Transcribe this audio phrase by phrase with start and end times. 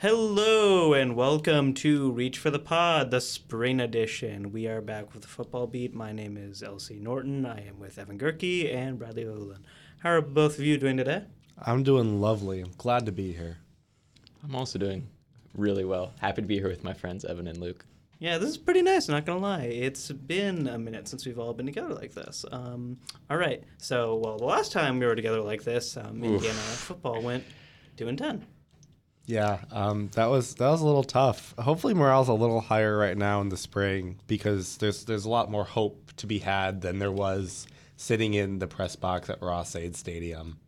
[0.00, 4.52] Hello and welcome to Reach for the Pod, the spring edition.
[4.52, 5.92] We are back with the football beat.
[5.92, 7.44] My name is Elsie Norton.
[7.44, 9.66] I am with Evan Gerke and Bradley Olin.
[9.98, 11.24] How are both of you doing today?
[11.60, 12.60] I'm doing lovely.
[12.60, 13.56] I'm glad to be here.
[14.44, 15.08] I'm also doing
[15.56, 16.12] really well.
[16.20, 17.84] Happy to be here with my friends Evan and Luke.
[18.20, 19.08] Yeah, this is pretty nice.
[19.08, 22.44] Not gonna lie, it's been a minute since we've all been together like this.
[22.52, 26.54] Um, all right, so well, the last time we were together like this, um, Indiana
[26.54, 27.42] football went
[27.96, 28.46] two and ten.
[29.28, 31.54] Yeah, um, that was that was a little tough.
[31.58, 35.50] Hopefully, morale's a little higher right now in the spring because there's there's a lot
[35.50, 39.94] more hope to be had than there was sitting in the press box at Ross-Ade
[39.94, 40.58] Stadium.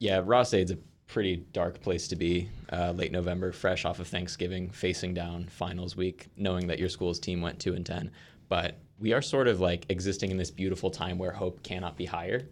[0.00, 2.48] Yeah, Ross-Ade's a pretty dark place to be.
[2.72, 7.20] Uh, late November, fresh off of Thanksgiving, facing down finals week, knowing that your school's
[7.20, 8.10] team went two and ten.
[8.48, 12.04] But we are sort of like existing in this beautiful time where hope cannot be
[12.04, 12.48] higher.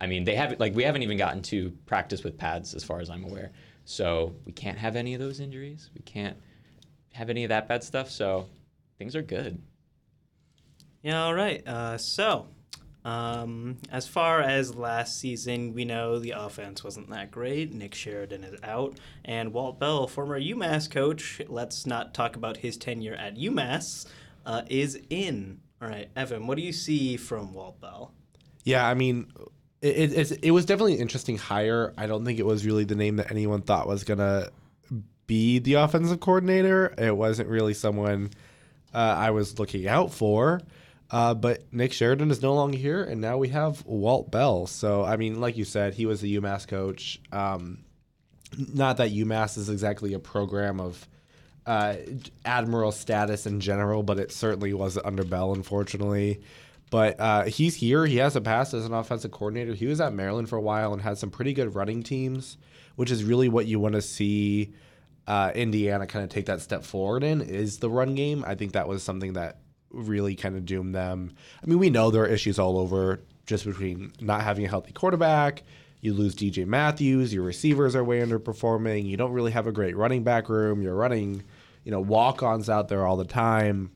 [0.00, 3.00] I mean, they haven't like we haven't even gotten to practice with pads as far
[3.00, 3.50] as I'm aware.
[3.84, 5.90] So we can't have any of those injuries.
[5.94, 6.36] We can't
[7.12, 8.10] have any of that bad stuff.
[8.10, 8.48] So
[8.98, 9.60] things are good.
[11.02, 11.66] Yeah, all right.
[11.66, 12.48] Uh, so,
[13.04, 17.74] um, as far as last season, we know the offense wasn't that great.
[17.74, 22.78] Nick Sheridan is out, and Walt Bell, former UMass coach, let's not talk about his
[22.78, 24.06] tenure at UMass,
[24.46, 25.60] uh, is in.
[25.82, 28.14] All right, Evan, what do you see from Walt Bell?
[28.64, 29.30] Yeah, I mean,
[29.84, 31.92] it, it, it was definitely an interesting hire.
[31.98, 34.48] I don't think it was really the name that anyone thought was gonna
[35.26, 36.94] be the offensive coordinator.
[36.98, 38.30] It wasn't really someone
[38.94, 40.60] uh, I was looking out for.
[41.10, 44.66] Uh, but Nick Sheridan is no longer here, and now we have Walt Bell.
[44.66, 47.20] So, I mean, like you said, he was the UMass coach.
[47.30, 47.84] Um,
[48.56, 51.06] not that UMass is exactly a program of
[51.66, 51.96] uh,
[52.44, 56.40] admiral status in general, but it certainly was under Bell, unfortunately.
[56.90, 58.06] But uh, he's here.
[58.06, 59.74] He has a past as an offensive coordinator.
[59.74, 62.56] He was at Maryland for a while and had some pretty good running teams,
[62.96, 64.72] which is really what you want to see
[65.26, 68.44] uh, Indiana kind of take that step forward in is the run game.
[68.46, 69.58] I think that was something that
[69.90, 71.32] really kind of doomed them.
[71.62, 74.92] I mean, we know there are issues all over just between not having a healthy
[74.92, 75.62] quarterback.
[76.00, 77.32] You lose DJ Matthews.
[77.32, 79.06] Your receivers are way underperforming.
[79.06, 80.82] You don't really have a great running back room.
[80.82, 81.42] You're running,
[81.84, 83.90] you know, walk-ons out there all the time.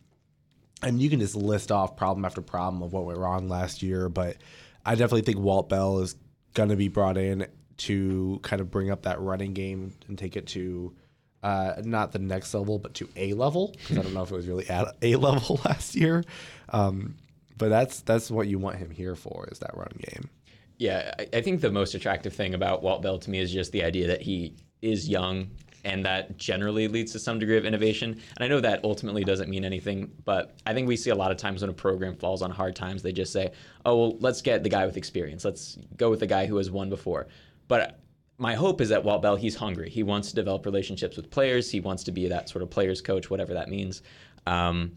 [0.84, 4.08] Mean, you can just list off problem after problem of what went wrong last year.
[4.08, 4.36] But
[4.84, 6.16] I definitely think Walt Bell is
[6.54, 7.46] going to be brought in
[7.78, 10.94] to kind of bring up that running game and take it to
[11.42, 14.34] uh, not the next level, but to a level because I don't know if it
[14.34, 16.24] was really at a level last year.
[16.70, 17.16] Um,
[17.56, 20.30] but that's that's what you want him here for is that run game.
[20.78, 23.82] Yeah, I think the most attractive thing about Walt Bell to me is just the
[23.82, 25.50] idea that he is young
[25.84, 28.12] and that generally leads to some degree of innovation.
[28.12, 31.30] And I know that ultimately doesn't mean anything, but I think we see a lot
[31.30, 33.52] of times when a program falls on hard times, they just say,
[33.84, 35.44] "Oh, well, let's get the guy with experience.
[35.44, 37.28] Let's go with the guy who has won before."
[37.68, 38.00] But
[38.38, 39.90] my hope is that Walt Bell, he's hungry.
[39.90, 41.70] He wants to develop relationships with players.
[41.70, 44.02] He wants to be that sort of players coach, whatever that means,
[44.46, 44.92] um,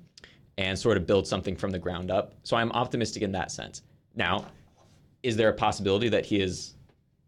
[0.58, 2.36] and sort of build something from the ground up.
[2.44, 3.82] So I'm optimistic in that sense.
[4.16, 4.46] Now,
[5.24, 6.76] is there a possibility that he is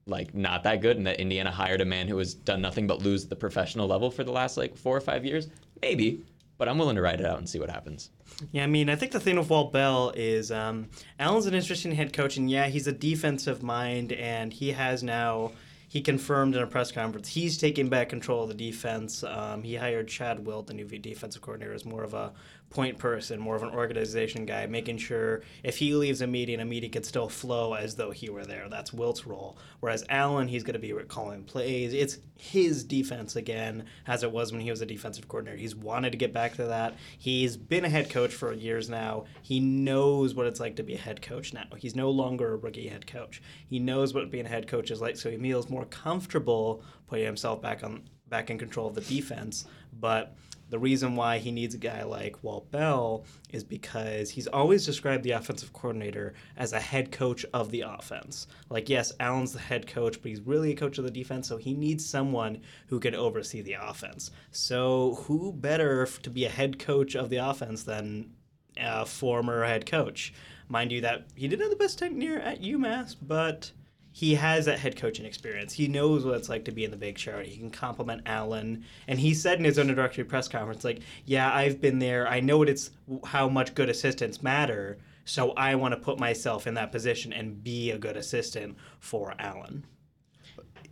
[0.06, 3.02] like not that good and that Indiana hired a man who has done nothing but
[3.02, 5.48] lose the professional level for the last like four or five years?
[5.82, 6.24] Maybe,
[6.58, 8.10] but I'm willing to ride it out and see what happens.
[8.52, 11.92] Yeah, I mean, I think the thing with Walt Bell is um, Allen's an interesting
[11.92, 15.52] head coach, and yeah, he's a defensive mind, and he has now
[15.94, 19.24] he confirmed in a press conference he's taking back control of the defense.
[19.24, 22.34] Um, he hired Chad Wilt, the new defensive coordinator, as more of a
[22.74, 26.66] point person, more of an organization guy, making sure if he leaves a meeting, a
[26.66, 28.68] meeting could still flow as though he were there.
[28.68, 29.58] That's Wilt's role.
[29.80, 31.94] Whereas Allen, he's going to be calling plays.
[31.94, 35.58] It's his defense again, as it was when he was a defensive coordinator.
[35.58, 36.96] He's wanted to get back to that.
[37.20, 39.26] He's been a head coach for years now.
[39.44, 41.68] He knows what it's like to be a head coach now.
[41.78, 43.42] He's no longer a rookie head coach.
[43.68, 47.26] He knows what being a head coach is like, so he feels more comfortable putting
[47.26, 49.66] himself back on back in control of the defense.
[50.00, 50.36] But
[50.74, 55.24] the reason why he needs a guy like Walt Bell is because he's always described
[55.24, 58.48] the offensive coordinator as a head coach of the offense.
[58.72, 61.58] Like, yes, Allen's the head coach, but he's really a coach of the defense, so
[61.58, 64.32] he needs someone who can oversee the offense.
[64.50, 68.32] So, who better to be a head coach of the offense than
[68.76, 70.34] a former head coach?
[70.70, 73.74] Mind you, that he didn't have the best tenure at UMass, but
[74.16, 75.74] he has that head coaching experience.
[75.74, 77.40] He knows what it's like to be in the big show.
[77.40, 81.82] He can compliment Allen, and he said in his introductory press conference, like, "Yeah, I've
[81.82, 82.28] been there.
[82.28, 82.92] I know what it's
[83.26, 85.00] how much good assistants matter.
[85.26, 89.34] So I want to put myself in that position and be a good assistant for
[89.40, 89.84] Allen."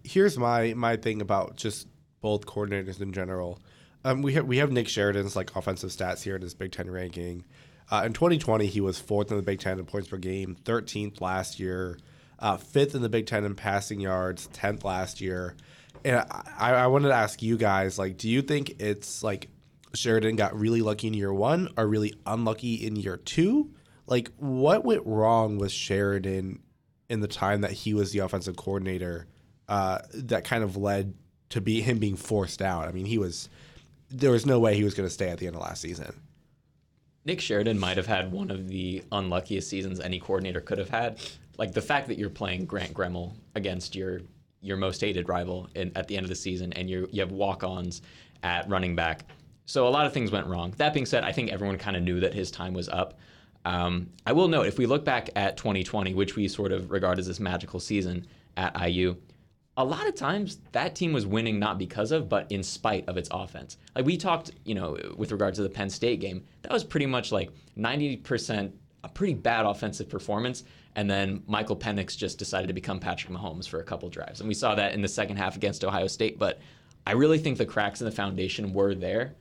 [0.03, 1.87] Here's my my thing about just
[2.21, 3.59] both coordinators in general.
[4.03, 6.89] Um, we have we have Nick Sheridan's like offensive stats here in his Big Ten
[6.89, 7.45] ranking.
[7.91, 11.21] Uh, in 2020, he was fourth in the Big Ten in points per game, 13th
[11.21, 11.99] last year
[12.41, 15.55] uh, fifth in the Big Ten in passing yards, tenth last year,
[16.03, 16.17] and
[16.57, 19.49] I, I wanted to ask you guys, like, do you think it's like
[19.93, 23.71] Sheridan got really lucky in year one or really unlucky in year two?
[24.07, 26.59] Like, what went wrong with Sheridan
[27.09, 29.27] in the time that he was the offensive coordinator
[29.69, 31.13] uh, that kind of led
[31.49, 32.87] to be him being forced out?
[32.87, 33.49] I mean, he was
[34.09, 36.19] there was no way he was going to stay at the end of last season.
[37.23, 41.19] Nick Sheridan might have had one of the unluckiest seasons any coordinator could have had.
[41.61, 44.21] Like the fact that you're playing Grant Gremel against your
[44.61, 47.31] your most hated rival in, at the end of the season, and you you have
[47.31, 48.01] walk-ons
[48.41, 49.25] at running back.
[49.67, 50.73] So a lot of things went wrong.
[50.77, 53.19] That being said, I think everyone kind of knew that his time was up.
[53.63, 57.19] Um, I will note, if we look back at 2020, which we sort of regard
[57.19, 58.25] as this magical season
[58.57, 59.15] at IU,
[59.77, 63.17] a lot of times that team was winning not because of, but in spite of
[63.17, 63.77] its offense.
[63.95, 67.05] Like we talked, you know, with regard to the Penn State game, that was pretty
[67.05, 68.71] much like 90%
[69.03, 70.63] a pretty bad offensive performance.
[70.95, 74.41] And then Michael Penix just decided to become Patrick Mahomes for a couple drives.
[74.41, 76.37] And we saw that in the second half against Ohio State.
[76.37, 76.59] But
[77.07, 79.33] I really think the cracks in the foundation were there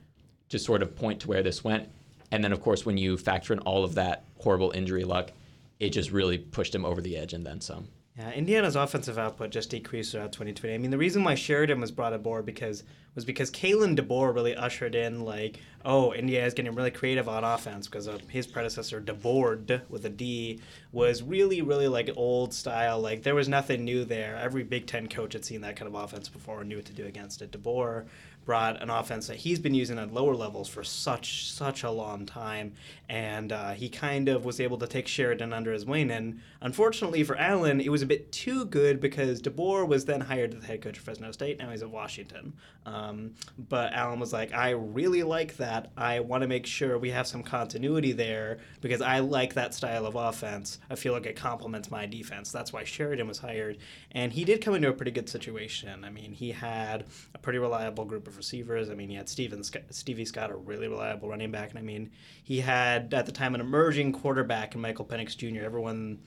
[0.49, 1.89] to sort of point to where this went.
[2.31, 5.31] And then, of course, when you factor in all of that horrible injury luck,
[5.79, 7.87] it just really pushed him over the edge and then some.
[8.17, 10.73] Yeah, Indiana's offensive output just decreased throughout 2020.
[10.73, 12.83] I mean, the reason why Sheridan was brought aboard because
[13.15, 17.43] was because Kalen DeBoer really ushered in like, oh, Indiana is getting really creative on
[17.43, 20.59] offense because of uh, his predecessor DeBord with a D
[20.91, 22.99] was really really like old style.
[22.99, 24.35] Like there was nothing new there.
[24.35, 26.93] Every Big Ten coach had seen that kind of offense before and knew what to
[26.93, 27.51] do against it.
[27.51, 28.05] DeBoer
[28.45, 32.25] brought an offense that he's been using at lower levels for such such a long
[32.25, 32.73] time,
[33.09, 36.11] and uh, he kind of was able to take Sheridan under his wing.
[36.11, 40.53] And unfortunately for Allen, it was a bit too good because DeBoer was then hired
[40.53, 41.59] as the head coach of Fresno State.
[41.59, 42.53] Now he's at Washington.
[42.85, 43.35] Um,
[43.69, 45.91] but Allen was like, I really like that.
[45.95, 50.05] I want to make sure we have some continuity there because I like that style
[50.05, 50.79] of offense.
[50.89, 52.51] I feel like it complements my defense.
[52.51, 53.77] That's why Sheridan was hired,
[54.11, 56.03] and he did come into a pretty good situation.
[56.03, 57.05] I mean, he had
[57.35, 58.89] a pretty reliable group of receivers.
[58.89, 62.11] I mean, he had Steven Stevie Scott, a really reliable running back, and I mean,
[62.43, 65.63] he had at the time an emerging quarterback in Michael Penix Jr.
[65.63, 66.19] Everyone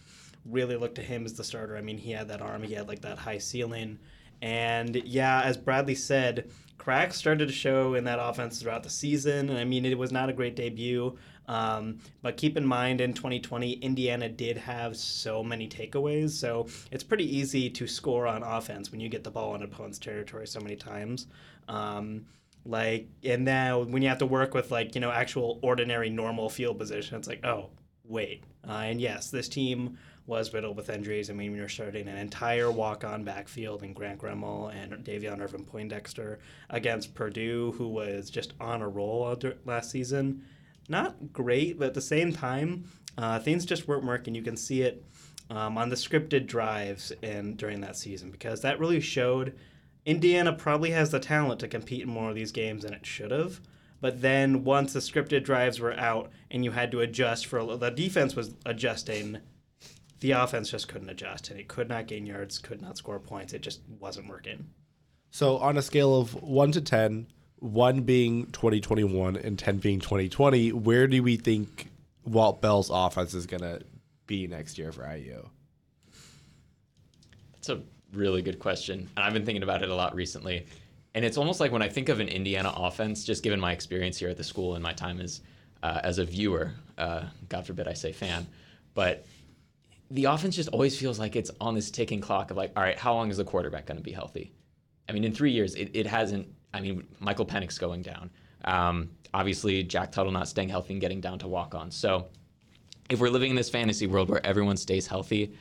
[0.45, 1.77] really looked to him as the starter.
[1.77, 3.99] I mean, he had that arm, he had like that high ceiling.
[4.43, 9.49] And yeah, as Bradley said, cracks started to show in that offense throughout the season.
[9.49, 11.17] And I mean, it was not a great debut.
[11.47, 16.31] Um, but keep in mind, in 2020, Indiana did have so many takeaways.
[16.31, 19.99] So it's pretty easy to score on offense when you get the ball in opponent's
[19.99, 21.27] territory so many times.
[21.69, 22.27] Um,
[22.67, 26.49] like, and now when you have to work with like, you know, actual ordinary normal
[26.49, 27.69] field position, it's like, oh,
[28.05, 28.43] wait.
[28.67, 31.29] Uh, and yes, this team was riddled with injuries.
[31.29, 36.39] I mean, you're starting an entire walk-on backfield in Grant Gremel and Davion Ervin-Poindexter
[36.71, 40.43] against Purdue, who was just on a roll last season.
[40.89, 42.85] Not great, but at the same time,
[43.17, 44.35] uh, things just weren't working.
[44.35, 45.05] You can see it
[45.51, 49.57] um, on the scripted drives and during that season because that really showed
[50.05, 53.31] Indiana probably has the talent to compete in more of these games than it should
[53.31, 53.61] have.
[54.01, 57.91] But then once the scripted drives were out and you had to adjust for the
[57.91, 59.39] defense was adjusting
[60.21, 63.53] the offense just couldn't adjust and it could not gain yards, could not score points.
[63.53, 64.67] It just wasn't working.
[65.31, 67.27] So on a scale of 1 to 10,
[67.65, 71.91] 1 being 2021 and 10 being 2020, where do we think
[72.25, 73.81] Walt Bell's offense is going to
[74.27, 75.49] be next year for IU?
[77.55, 77.81] That's a
[78.13, 79.09] really good question.
[79.17, 80.67] And I've been thinking about it a lot recently.
[81.15, 84.19] And it's almost like when I think of an Indiana offense, just given my experience
[84.19, 85.41] here at the school and my time as
[85.83, 88.47] uh, as a viewer, uh, God forbid I say fan,
[88.95, 89.27] but
[90.11, 92.99] the offense just always feels like it's on this ticking clock of like, all right,
[92.99, 94.53] how long is the quarterback going to be healthy?
[95.09, 96.49] I mean, in three years, it, it hasn't.
[96.75, 98.31] I mean, Michael Penix going down.
[98.65, 101.91] Um, obviously, Jack Tuttle not staying healthy and getting down to walk on.
[101.91, 102.27] So,
[103.11, 105.55] if we're living in this fantasy world where everyone stays healthy,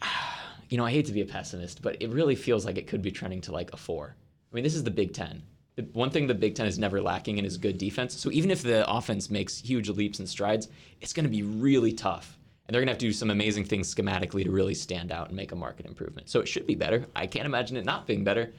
[0.68, 3.02] you know, I hate to be a pessimist, but it really feels like it could
[3.02, 4.16] be trending to like a four.
[4.50, 5.42] I mean, this is the Big Ten.
[5.76, 8.18] The one thing the Big Ten is never lacking in is good defense.
[8.18, 10.68] So even if the offense makes huge leaps and strides,
[11.00, 13.64] it's going to be really tough and they're going to have to do some amazing
[13.64, 16.30] things schematically to really stand out and make a market improvement.
[16.30, 17.04] So it should be better.
[17.14, 18.52] I can't imagine it not being better,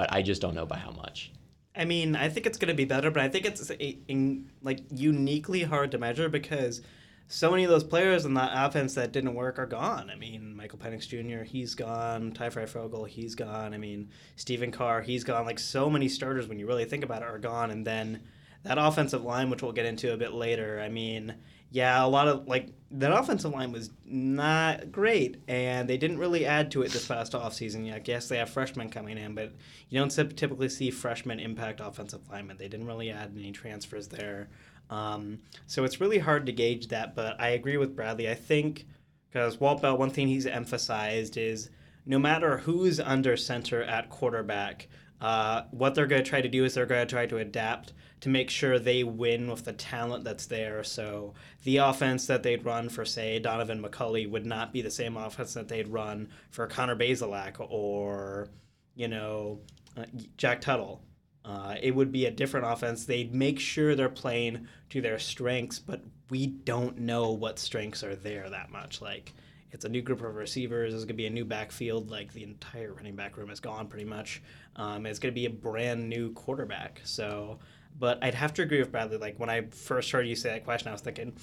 [0.00, 1.30] but I just don't know by how much.
[1.76, 4.50] I mean, I think it's going to be better, but I think it's a, in,
[4.62, 6.80] like uniquely hard to measure because
[7.28, 10.08] so many of those players in that offense that didn't work are gone.
[10.08, 12.32] I mean, Michael Penix Jr., he's gone.
[12.32, 13.74] Ty Fryfogle, he's gone.
[13.74, 15.44] I mean, Stephen Carr, he's gone.
[15.44, 17.70] Like so many starters, when you really think about it, are gone.
[17.70, 18.22] And then
[18.62, 21.34] that offensive line, which we'll get into a bit later, I mean,
[21.70, 26.44] yeah, a lot of like that offensive line was not great, and they didn't really
[26.44, 27.92] add to it this past offseason.
[27.92, 29.52] I guess they have freshmen coming in, but
[29.88, 32.56] you don't typically see freshmen impact offensive linemen.
[32.58, 34.48] They didn't really add any transfers there,
[34.90, 37.14] um, so it's really hard to gauge that.
[37.14, 38.28] But I agree with Bradley.
[38.28, 38.86] I think
[39.30, 41.70] because Walt Bell, one thing he's emphasized is
[42.04, 44.88] no matter who's under center at quarterback,
[45.20, 47.92] uh, what they're going to try to do is they're going to try to adapt
[48.20, 50.84] to make sure they win with the talent that's there.
[50.84, 51.34] So
[51.64, 55.54] the offense that they'd run for, say, Donaven McCulley would not be the same offense
[55.54, 58.48] that they'd run for Connor Bazelak or,
[58.94, 59.60] you know,
[59.96, 60.04] uh,
[60.36, 61.02] Jack Tuttle.
[61.44, 63.06] Uh, it would be a different offense.
[63.06, 68.14] They'd make sure they're playing to their strengths, but we don't know what strengths are
[68.14, 69.00] there that much.
[69.00, 69.32] Like,
[69.72, 70.92] it's a new group of receivers.
[70.92, 72.10] It's going to be a new backfield.
[72.10, 74.42] Like, the entire running back room is gone pretty much.
[74.76, 77.00] Um, it's going to be a brand new quarterback.
[77.04, 77.58] So,
[77.98, 79.18] but I'd have to agree with Bradley.
[79.18, 81.34] Like, when I first heard you say that question, I was thinking,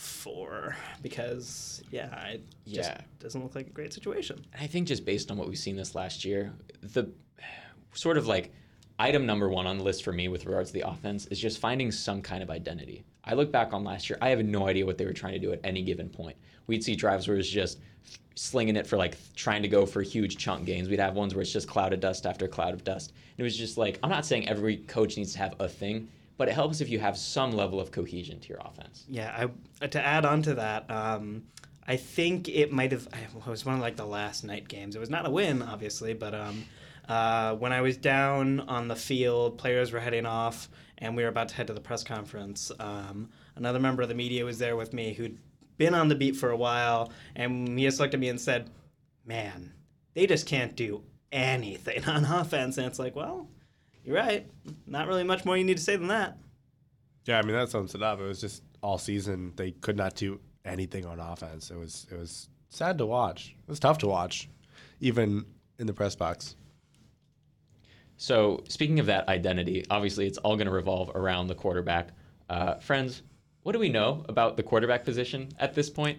[0.00, 5.30] four because yeah it just doesn't look like a great situation I think just based
[5.30, 7.12] on what we've seen this last year, the
[7.92, 8.50] sort of like
[8.98, 11.58] item number one on the list for me with regards to the offense is just
[11.58, 13.04] finding some kind of identity.
[13.24, 15.38] I look back on last year, I have no idea what they were trying to
[15.38, 16.36] do at any given point.
[16.70, 17.78] We'd see drives where it was just
[18.34, 20.88] slinging it for like trying to go for huge chunk gains.
[20.88, 23.10] We'd have ones where it's just cloud of dust after cloud of dust.
[23.10, 26.08] And it was just like, I'm not saying every coach needs to have a thing,
[26.40, 29.04] but it helps if you have some level of cohesion to your offense.
[29.10, 29.48] yeah
[29.82, 31.42] I, to add on to that um,
[31.86, 35.00] i think it might have it was one of like the last night games it
[35.00, 36.64] was not a win obviously but um,
[37.10, 41.28] uh, when i was down on the field players were heading off and we were
[41.28, 44.76] about to head to the press conference um, another member of the media was there
[44.76, 45.36] with me who'd
[45.80, 48.68] been on the beat for a while and he just looked at me and said
[49.24, 49.72] man
[50.12, 53.48] they just can't do anything on offense and it's like well
[54.04, 54.46] you're right
[54.86, 56.36] not really much more you need to say than that
[57.24, 58.20] Yeah, I mean that sums it up.
[58.20, 61.70] It was just all season they could not do anything on offense.
[61.70, 63.54] It was it was sad to watch.
[63.58, 64.48] It was tough to watch,
[65.00, 65.44] even
[65.78, 66.56] in the press box.
[68.16, 72.08] So, speaking of that identity, obviously it's all going to revolve around the quarterback.
[72.50, 73.22] Uh, friends,
[73.62, 76.18] what do we know about the quarterback position at this point?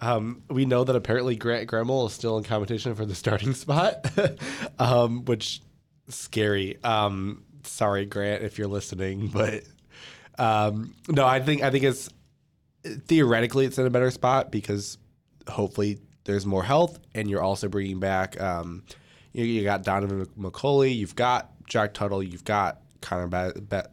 [0.00, 4.06] Um, we know that apparently Grant Gremel is still in competition for the starting spot,
[4.78, 5.60] um, which
[6.08, 6.82] scary.
[6.84, 9.64] Um, sorry, Grant, if you're listening, but
[10.38, 12.08] um, no, I think I think it's
[12.84, 14.98] theoretically it's in a better spot because
[15.48, 18.40] hopefully there's more health, and you're also bringing back.
[18.40, 18.84] Um,
[19.32, 23.90] you, you got Donaven McCulley, you've got Jack Tuttle, you've got Connor ba- ba-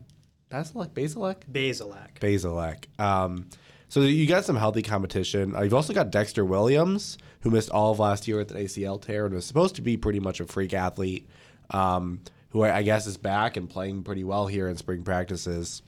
[0.49, 2.99] Basilek, Basilek, basilak Basilek.
[2.99, 3.47] Um,
[3.87, 5.55] so you got some healthy competition.
[5.55, 9.01] Uh, you've also got Dexter Williams, who missed all of last year with an ACL
[9.01, 11.29] tear and was supposed to be pretty much a freak athlete,
[11.69, 15.81] um, who I, I guess is back and playing pretty well here in spring practices.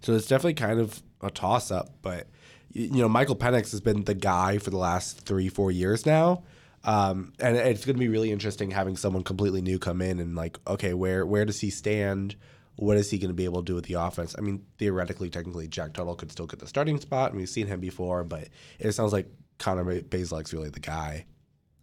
[0.00, 1.90] So it's definitely kind of a toss up.
[2.02, 2.26] But,
[2.72, 6.42] you know, Michael Penix has been the guy for the last three, four years now.
[6.84, 10.36] Um, and it's going to be really interesting having someone completely new come in and,
[10.36, 12.36] like, okay, where, where does he stand?
[12.78, 14.36] What is he going to be able to do with the offense?
[14.38, 17.66] I mean, theoretically, technically, Jack Tuttle could still get the starting spot, and we've seen
[17.66, 21.26] him before, but it sounds like Connor Bazelak's really the guy.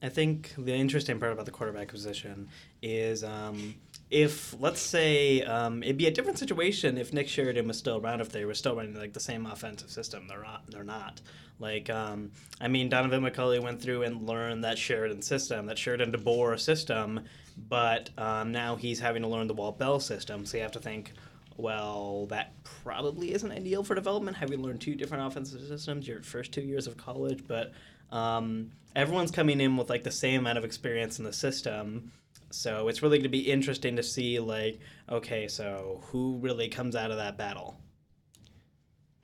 [0.02, 2.50] I think the interesting part about the quarterback position
[2.82, 3.75] is um,
[4.10, 8.22] if, let's say, um, it'd be a different situation if Nick Sheridan was still around,
[8.22, 10.28] if they were still running like the same offensive system.
[10.28, 10.70] They're not.
[10.70, 11.22] They're not.
[11.60, 16.12] Like, um, I mean, Donaven McCulley went through and learned that Sheridan system, that Sheridan
[16.12, 17.22] DeBoer system,
[17.57, 20.45] but um, now he's having to learn the Walt Bell system.
[20.45, 21.13] So you have to think,
[21.57, 24.38] well, that probably isn't ideal for development.
[24.38, 27.71] Having learned two different offensive systems your first two years of college, but
[28.12, 32.12] um, everyone's coming in with like the same amount of experience in the system.
[32.51, 36.95] So it's really going to be interesting to see, like, okay, so who really comes
[36.95, 37.77] out of that battle?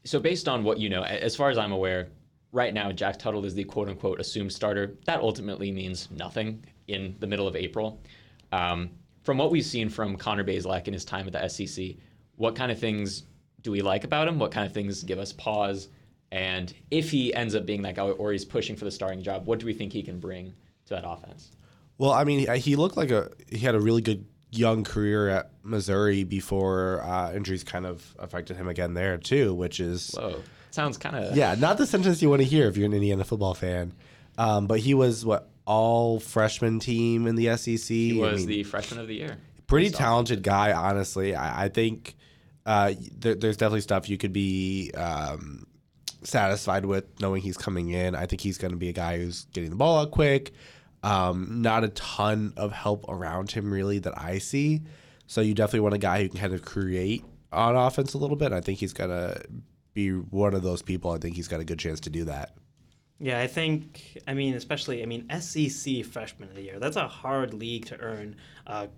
[0.03, 2.09] So, based on what you know, as far as I'm aware,
[2.51, 4.97] right now Jack Tuttle is the quote unquote assumed starter.
[5.05, 8.01] That ultimately means nothing in the middle of April.
[8.51, 8.91] Um,
[9.23, 11.95] from what we've seen from Connor Bazelak in his time at the SEC,
[12.35, 13.23] what kind of things
[13.61, 14.39] do we like about him?
[14.39, 15.89] What kind of things give us pause?
[16.31, 19.45] And if he ends up being that guy or he's pushing for the starting job,
[19.45, 20.53] what do we think he can bring
[20.85, 21.51] to that offense?
[21.97, 25.51] Well, I mean, he looked like a he had a really good young career at
[25.63, 30.41] Missouri before uh, injuries kind of affected him again there too, which is Whoa,
[30.71, 33.23] sounds kind of yeah, not the sentence you want to hear if you're an Indiana
[33.23, 33.93] football fan.
[34.37, 37.87] Um, but he was what all freshman team in the SEC.
[37.87, 39.37] He I was mean, the freshman of the year.
[39.67, 41.33] pretty talented guy, honestly.
[41.35, 42.15] I, I think
[42.65, 45.65] uh, there, there's definitely stuff you could be um,
[46.23, 48.15] satisfied with knowing he's coming in.
[48.15, 50.51] I think he's going to be a guy who's getting the ball out quick.
[51.03, 54.81] Um, not a ton of help around him, really, that I see.
[55.27, 58.35] So you definitely want a guy who can kind of create on offense a little
[58.35, 58.51] bit.
[58.51, 59.41] I think he's going to
[59.93, 61.11] be one of those people.
[61.11, 62.51] I think he's got a good chance to do that.
[63.23, 67.07] Yeah, I think, I mean, especially, I mean, SEC freshman of the year, that's a
[67.07, 68.35] hard league to earn.
[68.65, 68.89] a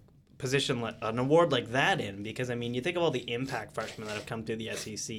[0.44, 3.74] position an award like that in because I mean you think of all the impact
[3.74, 5.16] freshmen that have come through the SEC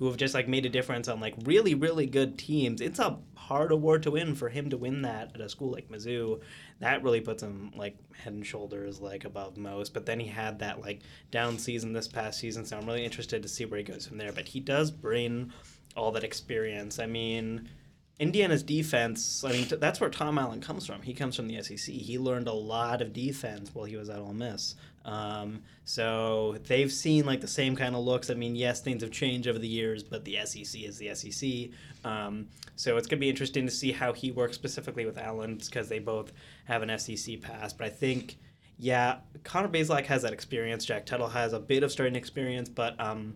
[0.00, 2.80] who have just like made a difference on like really really good teams.
[2.80, 5.90] It's a hard award to win for him to win that at a school like
[5.90, 6.40] Mizzou.
[6.80, 9.94] That really puts him like head and shoulders like above most.
[9.94, 13.42] But then he had that like down season this past season, so I'm really interested
[13.42, 14.32] to see where he goes from there.
[14.32, 15.52] But he does bring
[15.96, 16.98] all that experience.
[16.98, 17.68] I mean.
[18.20, 21.02] Indiana's defense, I mean, t- that's where Tom Allen comes from.
[21.02, 21.92] He comes from the SEC.
[21.92, 24.76] He learned a lot of defense while he was at Ole Miss.
[25.04, 28.30] Um, so they've seen like the same kind of looks.
[28.30, 31.70] I mean, yes, things have changed over the years, but the SEC is the SEC.
[32.04, 35.56] Um, so it's going to be interesting to see how he works specifically with Allen
[35.56, 36.32] because they both
[36.66, 37.72] have an SEC pass.
[37.72, 38.38] But I think,
[38.78, 40.84] yeah, Connor Bazelak has that experience.
[40.84, 43.34] Jack Tuttle has a bit of starting experience, but um,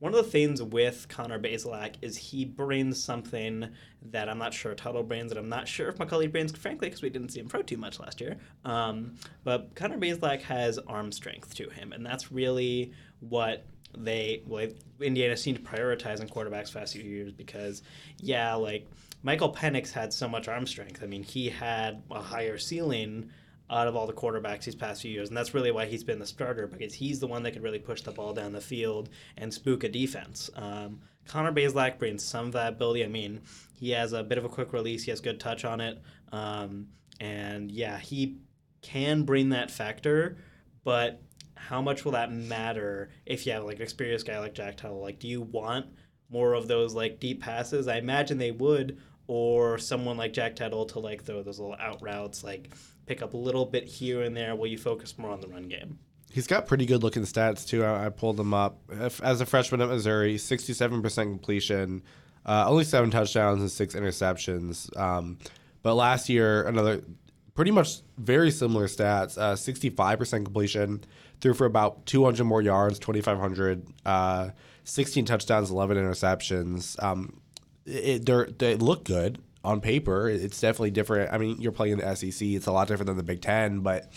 [0.00, 3.68] one of the things with Connor Bazelak is he brings something
[4.10, 7.02] that I'm not sure Tuttle brings, and I'm not sure if McCulley brings, frankly, because
[7.02, 8.38] we didn't see him throw too much last year.
[8.64, 13.66] Um, but Connor Bazelak has arm strength to him, and that's really what
[13.96, 14.68] they, well,
[15.00, 17.82] Indiana seemed to prioritize in quarterbacks past few years because,
[18.20, 18.88] yeah, like
[19.22, 21.02] Michael Penix had so much arm strength.
[21.02, 23.30] I mean, he had a higher ceiling
[23.70, 25.28] out of all the quarterbacks these past few years.
[25.28, 27.78] And that's really why he's been the starter because he's the one that could really
[27.78, 30.50] push the ball down the field and spook a defense.
[30.56, 33.04] Um, Connor Bazelak brings some of that ability.
[33.04, 33.42] I mean,
[33.74, 36.02] he has a bit of a quick release, he has good touch on it.
[36.32, 36.88] Um,
[37.20, 38.38] and yeah, he
[38.82, 40.38] can bring that factor,
[40.84, 41.22] but
[41.54, 45.00] how much will that matter if you have like an experienced guy like Jack Tuttle?
[45.00, 45.86] Like, do you want
[46.30, 47.86] more of those like deep passes?
[47.86, 52.02] I imagine they would, or someone like Jack Tuttle to like throw those little out
[52.02, 52.70] routes, like
[53.10, 55.66] pick up a little bit here and there while you focus more on the run
[55.66, 55.98] game.
[56.30, 57.82] He's got pretty good looking stats too.
[57.82, 58.78] I, I pulled them up
[59.20, 62.04] as a freshman at Missouri, sixty-seven percent completion,
[62.46, 64.96] uh, only seven touchdowns and six interceptions.
[64.96, 65.38] Um,
[65.82, 67.02] but last year, another
[67.56, 71.02] pretty much very similar stats: uh, sixty-five percent completion,
[71.40, 74.50] threw for about two hundred more yards, twenty-five hundred, uh,
[74.84, 77.02] sixteen touchdowns, eleven interceptions.
[77.02, 77.40] Um,
[77.86, 78.24] it
[78.60, 80.28] they look good on paper.
[80.28, 81.32] It's definitely different.
[81.32, 84.12] I mean, you're playing the SEC; it's a lot different than the Big Ten, but.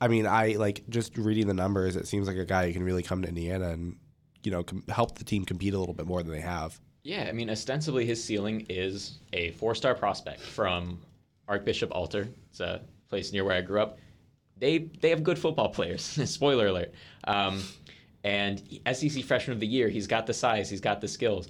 [0.00, 1.96] I mean, I like just reading the numbers.
[1.96, 3.96] It seems like a guy who can really come to Indiana and
[4.44, 6.78] you know com- help the team compete a little bit more than they have.
[7.02, 11.00] Yeah, I mean, ostensibly his ceiling is a four-star prospect from
[11.48, 12.28] Archbishop Alter.
[12.50, 13.98] It's a place near where I grew up.
[14.58, 16.02] They they have good football players.
[16.02, 16.92] Spoiler alert.
[17.24, 17.62] Um,
[18.24, 21.48] and SEC Freshman of the Year, he's got the size, he's got the skills.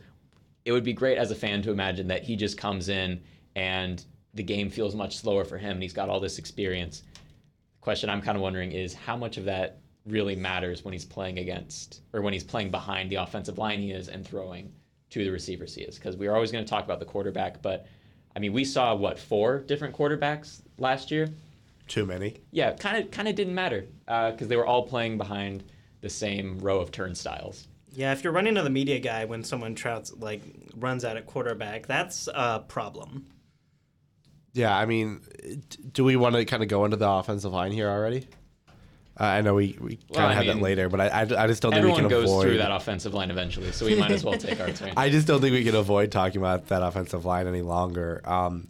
[0.64, 3.22] It would be great as a fan to imagine that he just comes in
[3.56, 7.02] and the game feels much slower for him, and he's got all this experience.
[7.14, 11.04] The question I'm kind of wondering is how much of that really matters when he's
[11.04, 14.72] playing against or when he's playing behind the offensive line he is and throwing
[15.10, 17.60] to the receivers he is because we are always going to talk about the quarterback
[17.62, 17.86] but
[18.34, 21.28] i mean we saw what four different quarterbacks last year
[21.88, 22.36] Too many.
[22.52, 25.64] yeah kind of kind of didn't matter uh, because they were all playing behind
[26.00, 29.74] the same row of turnstiles Yeah, if you're running to the media guy when someone
[29.74, 30.42] trouts like
[30.76, 33.26] runs out at quarterback, that's a problem.
[34.52, 35.20] Yeah, I mean,
[35.92, 38.26] do we want to kind of go into the offensive line here already?
[39.20, 41.20] Uh, I know we, we kind of Well, I have that later, but I, I,
[41.22, 42.06] I just don't think we can avoid.
[42.06, 42.42] everyone can goes avoid.
[42.44, 45.26] through that offensive line eventually so we might as well take our turn I just
[45.26, 48.20] don't think we can avoid talking about that offensive line any longer.
[48.24, 48.68] Um,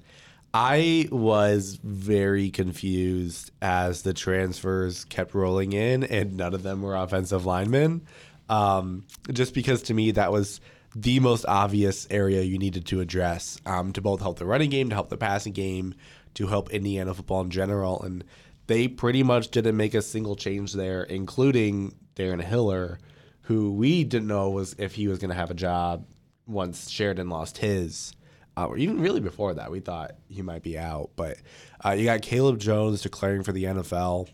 [0.55, 6.97] I was very confused as the transfers kept rolling in, and none of them were
[6.97, 8.07] offensive linemen.
[8.49, 10.61] Um, just because to me that was
[10.95, 14.89] the most obvious area you needed to address um, to both help the running game,
[14.89, 15.95] to help the passing game,
[16.35, 18.25] to help Indiana football in general, and
[18.69, 22.99] they pretty much didn't make a single change there, including Darren Hiller,
[23.43, 26.07] who we didn't know was if he was going to have a job
[26.47, 28.13] once Sheridan lost his.
[28.57, 31.11] Uh, or even really before that, we thought he might be out.
[31.17, 31.39] But
[31.85, 34.29] uh, you got Caleb Jones declaring for the NFL.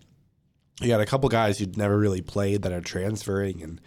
[0.81, 3.81] You got a couple guys who'd never really played that are transferring, and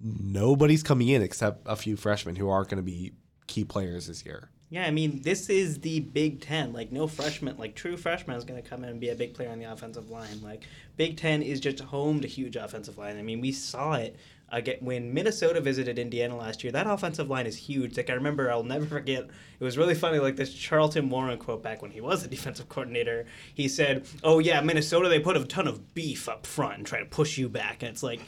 [0.00, 3.12] nobody's coming in except a few freshmen who are going to be
[3.46, 4.50] key players this year.
[4.70, 6.72] Yeah, I mean, this is the Big Ten.
[6.72, 9.34] Like, no freshman, like, true freshman is going to come in and be a big
[9.34, 10.40] player on the offensive line.
[10.42, 10.62] Like,
[10.96, 13.18] Big Ten is just home to huge offensive line.
[13.18, 14.14] I mean, we saw it
[14.52, 16.72] again when Minnesota visited Indiana last year.
[16.72, 17.96] That offensive line is huge.
[17.96, 19.24] Like, I remember, I'll never forget,
[19.58, 22.68] it was really funny, like, this Charlton Warren quote back when he was a defensive
[22.68, 23.26] coordinator.
[23.52, 27.00] He said, Oh, yeah, Minnesota, they put a ton of beef up front and try
[27.00, 27.82] to push you back.
[27.82, 28.20] And it's like,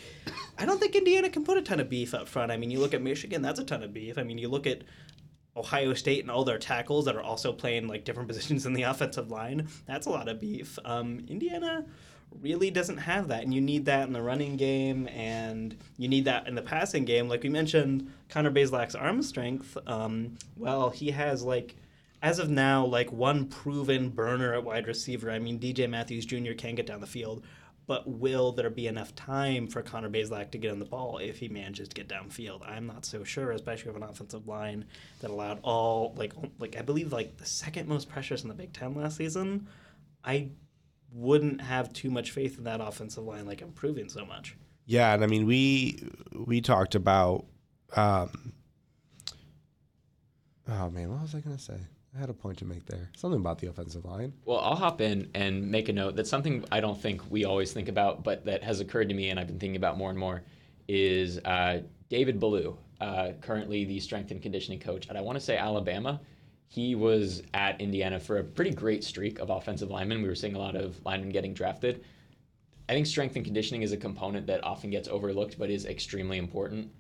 [0.63, 2.53] I don't think Indiana can put a ton of beef up front.
[2.53, 4.17] I mean, you look at Michigan, that's a ton of beef.
[4.17, 4.83] I mean, you look at
[5.57, 8.85] Ohio State and all their tackles that are also playing like different positions in the
[8.85, 9.67] offensive line.
[9.87, 10.79] That's a lot of beef.
[10.85, 11.85] Um, Indiana
[12.41, 16.27] really doesn't have that, and you need that in the running game, and you need
[16.27, 17.29] that in the passing game.
[17.29, 19.77] Like we mentioned, Connor Bazelak's arm strength.
[19.89, 21.75] Um, well, he has like.
[22.25, 25.29] As of now, like one proven burner at wide receiver.
[25.29, 26.53] I mean, DJ Matthews Jr.
[26.57, 27.43] can get down the field,
[27.93, 31.37] but will there be enough time for Connor Bazelak to get on the ball if
[31.37, 32.67] he manages to get downfield?
[32.67, 34.87] I'm not so sure, especially with an offensive line
[35.21, 38.73] that allowed all like like I believe like the second most pressures in the Big
[38.73, 39.69] Ten last season.
[40.25, 40.53] I
[41.13, 44.57] wouldn't have too much faith in that offensive line like improving so much.
[44.87, 46.03] Yeah, and I mean we
[46.33, 47.45] we talked about.
[47.95, 48.55] Um,
[50.67, 51.77] oh man, what was I gonna say?
[52.15, 53.09] I had a point to make there.
[53.17, 54.35] Something about the offensive line.
[54.45, 56.15] Well, I'll hop in and make a note.
[56.15, 59.31] That's something I don't think we always think about, but that has occurred to me
[59.31, 60.43] and I've been thinking about more and more.
[60.89, 65.45] Is uh, David Ballou, uh, currently the strength and conditioning coach at I want to
[65.45, 66.21] say Alabama.
[66.69, 70.23] He was at Indiana for a pretty great streak of offensive linemen.
[70.23, 72.05] We were seeing a lot of linemen getting drafted.
[72.89, 76.37] I think strength and conditioning is a component that often gets overlooked, but is extremely
[76.37, 76.91] important.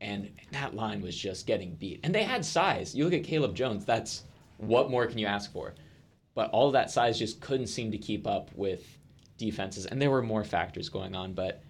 [0.00, 2.00] And that line was just getting beat.
[2.04, 2.94] And they had size.
[2.94, 4.24] You look at Caleb Jones, that's
[4.58, 5.74] what more can you ask for?
[6.34, 8.84] But all that size just couldn't seem to keep up with
[9.38, 11.32] defenses, and there were more factors going on.
[11.32, 11.62] But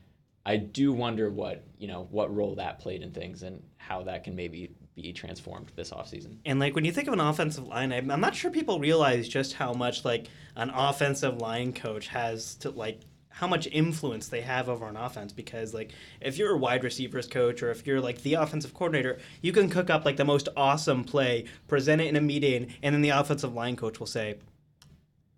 [0.44, 4.24] I do wonder what you know what role that played in things and how that
[4.24, 6.38] can maybe be transformed this offseason.
[6.44, 9.28] And like when you think of an offensive line, I'm, I'm not sure people realize
[9.28, 14.40] just how much like an offensive line coach has to like how much influence they
[14.40, 18.00] have over an offense because like if you're a wide receivers coach or if you're
[18.00, 22.06] like the offensive coordinator you can cook up like the most awesome play present it
[22.06, 24.36] in a meeting and then the offensive line coach will say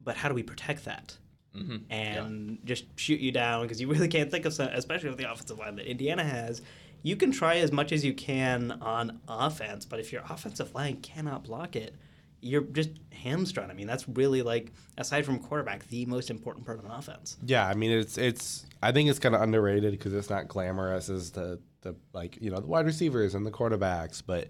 [0.02, 1.16] but how do we protect that
[1.54, 1.76] mm-hmm.
[1.90, 2.56] and yeah.
[2.64, 5.58] just shoot you down because you really can't think of some especially with the offensive
[5.58, 6.62] line that indiana has
[7.02, 10.96] you can try as much as you can on offense but if your offensive line
[11.02, 11.94] cannot block it
[12.40, 13.70] you're just hamstrung.
[13.70, 17.36] I mean, that's really like aside from quarterback, the most important part of an offense.
[17.44, 18.66] Yeah, I mean, it's it's.
[18.82, 22.50] I think it's kind of underrated because it's not glamorous as the the like you
[22.50, 24.48] know the wide receivers and the quarterbacks, but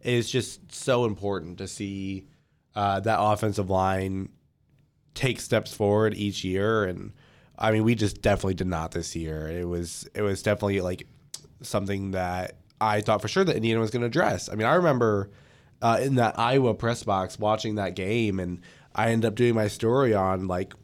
[0.00, 2.26] it's just so important to see
[2.74, 4.28] uh, that offensive line
[5.14, 6.84] take steps forward each year.
[6.84, 7.12] And
[7.58, 9.48] I mean, we just definitely did not this year.
[9.48, 11.06] It was it was definitely like
[11.62, 14.48] something that I thought for sure that Indiana was going to address.
[14.48, 15.30] I mean, I remember
[15.82, 18.60] uh, in that Iowa press box watching that game, and
[18.94, 20.74] I ended up doing my story on like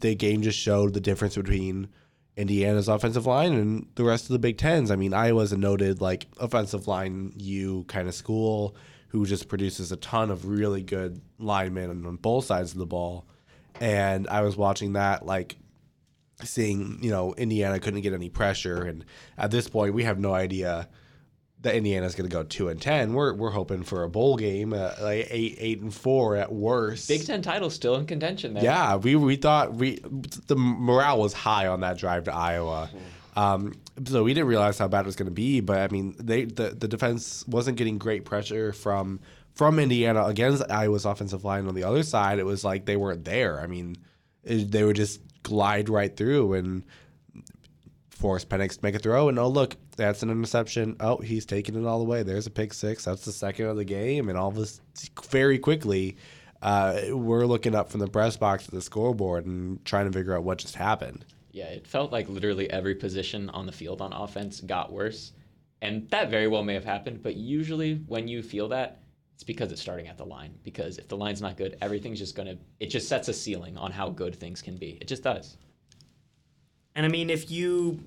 [0.00, 1.88] the game just showed the difference between
[2.36, 4.90] Indiana's offensive line and the rest of the Big Tens.
[4.90, 8.74] I mean, Iowa's a noted like offensive line U kind of school
[9.08, 13.26] who just produces a ton of really good linemen on both sides of the ball.
[13.80, 15.56] And I was watching that like
[16.42, 19.04] seeing, you know, Indiana couldn't get any pressure and
[19.36, 20.88] at this point we have no idea
[21.62, 23.14] that Indiana's going to go two and ten.
[23.14, 27.08] We're we're hoping for a bowl game, uh, like eight eight and four at worst.
[27.08, 28.64] Big Ten title still in contention there.
[28.64, 30.00] Yeah, we we thought we
[30.46, 32.90] the morale was high on that drive to Iowa.
[33.34, 35.60] Um, so we didn't realize how bad it was going to be.
[35.60, 39.20] But I mean, they the, the defense wasn't getting great pressure from
[39.54, 41.66] from Indiana against Iowa's offensive line.
[41.68, 43.60] On the other side, it was like they weren't there.
[43.60, 43.96] I mean,
[44.44, 46.84] it, they would just glide right through and
[48.22, 50.96] force Penix to make a throw, and oh look, that's an interception.
[51.00, 52.22] Oh, he's taking it all the way.
[52.22, 53.04] There's a pick six.
[53.04, 54.80] That's the second of the game, and all this
[55.28, 56.16] very quickly,
[56.62, 60.36] uh, we're looking up from the press box to the scoreboard and trying to figure
[60.36, 61.24] out what just happened.
[61.50, 65.32] Yeah, it felt like literally every position on the field on offense got worse,
[65.82, 67.24] and that very well may have happened.
[67.24, 69.02] But usually, when you feel that,
[69.34, 70.54] it's because it's starting at the line.
[70.62, 72.56] Because if the line's not good, everything's just gonna.
[72.78, 74.96] It just sets a ceiling on how good things can be.
[75.00, 75.56] It just does.
[76.94, 78.00] And I mean, if you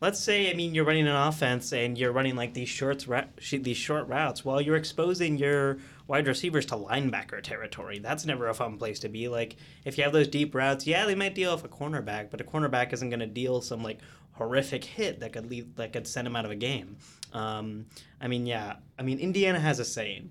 [0.00, 3.06] let's say I mean you're running an offense and you're running like these shorts
[3.50, 7.98] these short routes, well, you're exposing your wide receivers to linebacker territory.
[7.98, 9.28] That's never a fun place to be.
[9.28, 12.40] Like if you have those deep routes, yeah, they might deal with a cornerback, but
[12.40, 13.98] a cornerback isn't going to deal some like
[14.32, 16.96] horrific hit that could leave that could send him out of a game.
[17.32, 17.86] Um,
[18.20, 20.30] I mean, yeah, I mean Indiana has a saying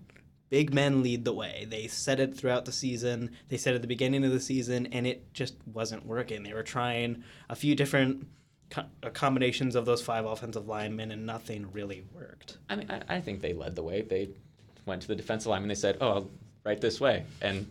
[0.53, 1.65] big men lead the way.
[1.67, 3.31] They said it throughout the season.
[3.49, 6.43] They said at the beginning of the season, and it just wasn't working.
[6.43, 8.27] They were trying a few different
[8.69, 12.59] co- uh, combinations of those five offensive linemen, and nothing really worked.
[12.69, 14.03] I mean, I, I think they led the way.
[14.03, 14.29] They
[14.85, 16.29] went to the defensive line and they said, "Oh,
[16.63, 17.65] right this way," and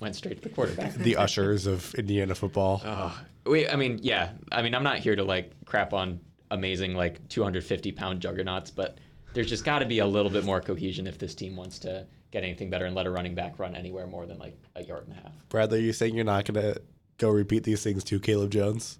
[0.00, 0.92] went straight to the quarterback.
[0.94, 2.82] the ushers of Indiana football.
[3.46, 4.30] Oh, we, I mean, yeah.
[4.50, 6.18] I mean, I'm not here to like crap on
[6.50, 8.98] amazing like 250 pound juggernauts, but
[9.34, 12.06] there's just got to be a little bit more cohesion if this team wants to
[12.34, 15.06] get anything better and let a running back run anywhere more than like a yard
[15.06, 15.48] and a half.
[15.48, 16.82] Bradley, are you saying you're not going to
[17.16, 18.98] go repeat these things to Caleb Jones?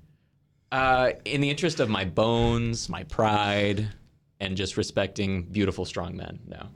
[0.70, 3.88] Uh, in the interest of my bones, my pride,
[4.40, 6.68] and just respecting beautiful, strong men, no.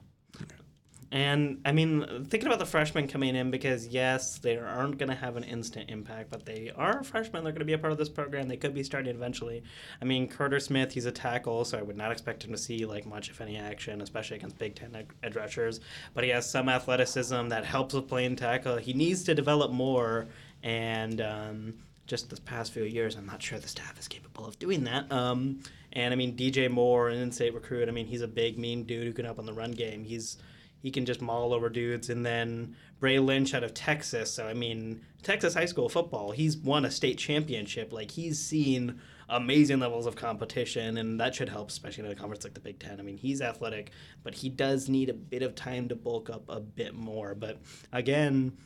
[1.11, 5.14] And I mean, thinking about the freshmen coming in, because yes, they aren't going to
[5.14, 7.44] have an instant impact, but they are freshmen.
[7.44, 8.47] They're going to be a part of this program.
[8.47, 9.62] They could be starting eventually.
[10.03, 12.85] I mean, Carter Smith, he's a tackle, so I would not expect him to see
[12.85, 15.81] like much, if any, action, especially against Big Ten edge rushers.
[16.12, 18.77] But he has some athleticism that helps with playing tackle.
[18.77, 20.27] He needs to develop more,
[20.62, 21.75] and um,
[22.07, 23.16] just the past few years.
[23.16, 25.11] I'm not sure the staff is capable of doing that.
[25.11, 25.61] Um,
[25.92, 27.88] and I mean, DJ Moore, an in-state recruit.
[27.88, 30.05] I mean, he's a big, mean dude who can help on the run game.
[30.05, 30.37] He's
[30.81, 32.11] he can just maul over dudes.
[32.11, 34.33] And then Bray Lynch out of Texas.
[34.33, 36.31] So I mean, Texas high school football.
[36.31, 37.93] He's won a state championship.
[37.93, 42.45] Like he's seen amazing levels of competition, and that should help, especially in a conference
[42.45, 42.99] like the Big Ten.
[42.99, 43.91] I mean, he's athletic,
[44.23, 47.35] but he does need a bit of time to bulk up a bit more.
[47.35, 47.61] But
[47.93, 48.57] again,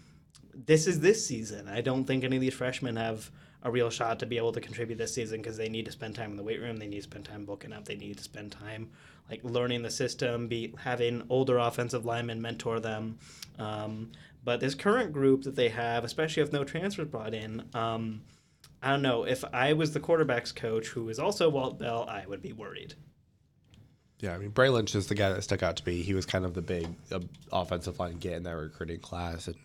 [0.54, 1.68] this is this season.
[1.68, 3.30] I don't think any of these freshmen have
[3.62, 6.14] a real shot to be able to contribute this season because they need to spend
[6.14, 6.76] time in the weight room.
[6.76, 7.84] They need to spend time bulking up.
[7.84, 8.90] They need to spend time
[9.30, 13.18] like learning the system, be having older offensive linemen mentor them.
[13.58, 14.10] Um,
[14.44, 18.22] but this current group that they have, especially if no transfers brought in, um,
[18.82, 19.24] I don't know.
[19.24, 22.94] If I was the quarterbacks coach, who is also Walt Bell, I would be worried.
[24.18, 26.02] Yeah, I mean, Bray Lynch is the guy that stuck out to me.
[26.02, 27.20] He was kind of the big uh,
[27.52, 29.56] offensive line get in that recruiting class, and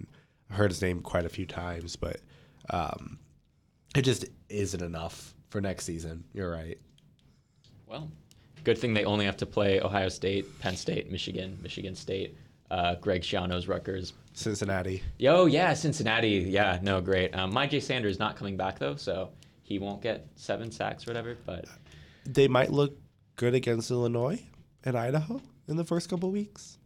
[0.49, 2.21] I heard his name quite a few times, but
[2.69, 3.19] um,
[3.97, 6.23] it just isn't enough for next season.
[6.33, 6.77] You're right.
[7.87, 8.09] Well,
[8.63, 12.37] good thing they only have to play Ohio State, Penn State, Michigan, Michigan State,
[12.69, 14.13] uh, Greg Schiano's Rutgers.
[14.33, 15.01] Cincinnati.
[15.17, 16.29] Yo, yeah, Cincinnati.
[16.29, 17.35] Yeah, no, great.
[17.35, 17.79] Um, Mike J.
[17.79, 19.29] Sanders not coming back though, so
[19.63, 21.37] he won't get seven sacks or whatever.
[21.45, 21.65] But
[22.25, 22.97] They might look
[23.35, 24.43] good against Illinois
[24.83, 26.77] and Idaho in the first couple weeks.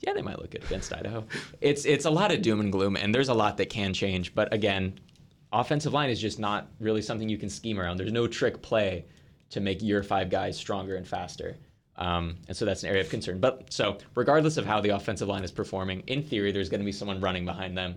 [0.00, 1.24] yeah, they might look good against Idaho.
[1.60, 4.34] It's it's a lot of doom and gloom, and there's a lot that can change.
[4.34, 4.98] But again,
[5.52, 7.96] offensive line is just not really something you can scheme around.
[7.96, 9.04] There's no trick play
[9.50, 11.56] to make your five guys stronger and faster.
[11.96, 13.40] Um, and so that's an area of concern.
[13.40, 16.84] But so, regardless of how the offensive line is performing, in theory, there's going to
[16.84, 17.94] be someone running behind them.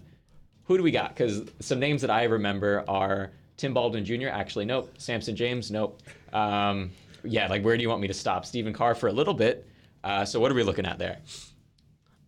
[0.65, 1.09] Who do we got?
[1.09, 4.27] Because some names that I remember are Tim Baldwin Jr.
[4.27, 4.93] Actually, nope.
[4.97, 6.01] Samson James, nope.
[6.31, 6.91] Um,
[7.23, 8.45] yeah, like where do you want me to stop?
[8.45, 9.67] Stephen Carr for a little bit.
[10.03, 11.17] Uh, so what are we looking at there?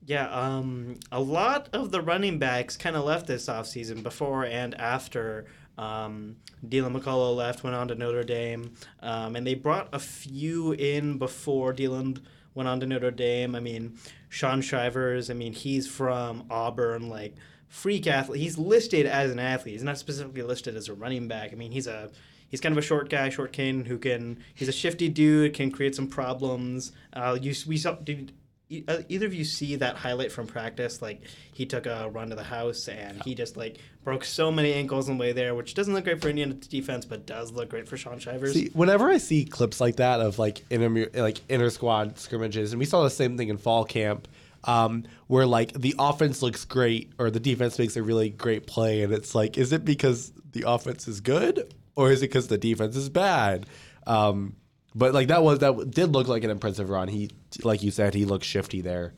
[0.05, 4.73] Yeah, um, a lot of the running backs kind of left this offseason before and
[4.79, 5.45] after
[5.77, 10.73] um, Dylan McCullough left, went on to Notre Dame, um, and they brought a few
[10.73, 12.19] in before Dylan
[12.53, 13.55] went on to Notre Dame.
[13.55, 13.97] I mean,
[14.29, 17.35] Shaun Shivers, I mean, he's from Auburn, like
[17.67, 18.41] freak athlete.
[18.41, 19.73] He's listed as an athlete.
[19.73, 21.51] He's not specifically listed as a running back.
[21.51, 22.09] I mean, he's a
[22.49, 24.43] he's kind of a short guy, short cane who can.
[24.53, 26.91] He's a shifty dude, can create some problems.
[27.13, 27.93] Uh, you we saw.
[27.95, 28.33] Did, e- uh,
[28.71, 31.01] either of you see that highlight from practice?
[31.01, 31.21] Like
[31.53, 35.10] he took a run to the house and he just like broke so many ankles
[35.10, 37.88] on the way there, which doesn't look great for Indiana defense, but does look great
[37.88, 38.53] for Shaun Shivers.
[38.53, 42.79] See, whenever I see clips like that of like inter like inter squad scrimmages, and
[42.79, 44.27] we saw the same thing in fall camp,
[44.63, 49.03] um, where like the offense looks great or the defense makes a really great play,
[49.03, 52.57] and it's like, is it because the offense is good or is it because the
[52.57, 53.65] defense is bad?
[54.07, 54.55] Um,
[54.93, 57.08] but like that was that did look like an impressive run.
[57.08, 57.30] He,
[57.63, 59.13] like you said, he looked shifty there.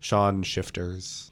[0.00, 1.30] Sean Shifters.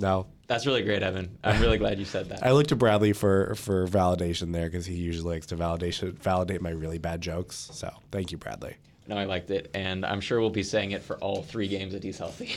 [0.00, 1.38] No, That's really great, Evan.
[1.42, 2.46] I'm really glad you said that.
[2.46, 6.62] I look to Bradley for for validation there because he usually likes to validation validate
[6.62, 7.68] my really bad jokes.
[7.72, 8.76] So thank you, Bradley.
[9.08, 11.94] No, I liked it, and I'm sure we'll be saying it for all three games
[11.94, 12.56] that he's healthy.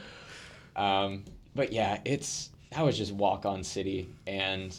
[0.76, 4.74] um, but yeah, it's that was just walk on city, and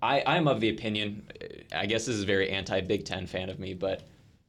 [0.00, 1.26] I I'm of the opinion.
[1.74, 4.02] I guess this is a very anti Big Ten fan of me, but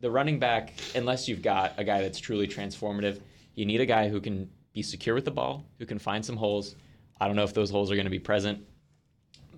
[0.04, 3.22] the running back, unless you've got a guy that's truly transformative,
[3.56, 6.36] you need a guy who can be secure with the ball, who can find some
[6.36, 6.76] holes.
[7.22, 8.66] I don't know if those holes are going to be present,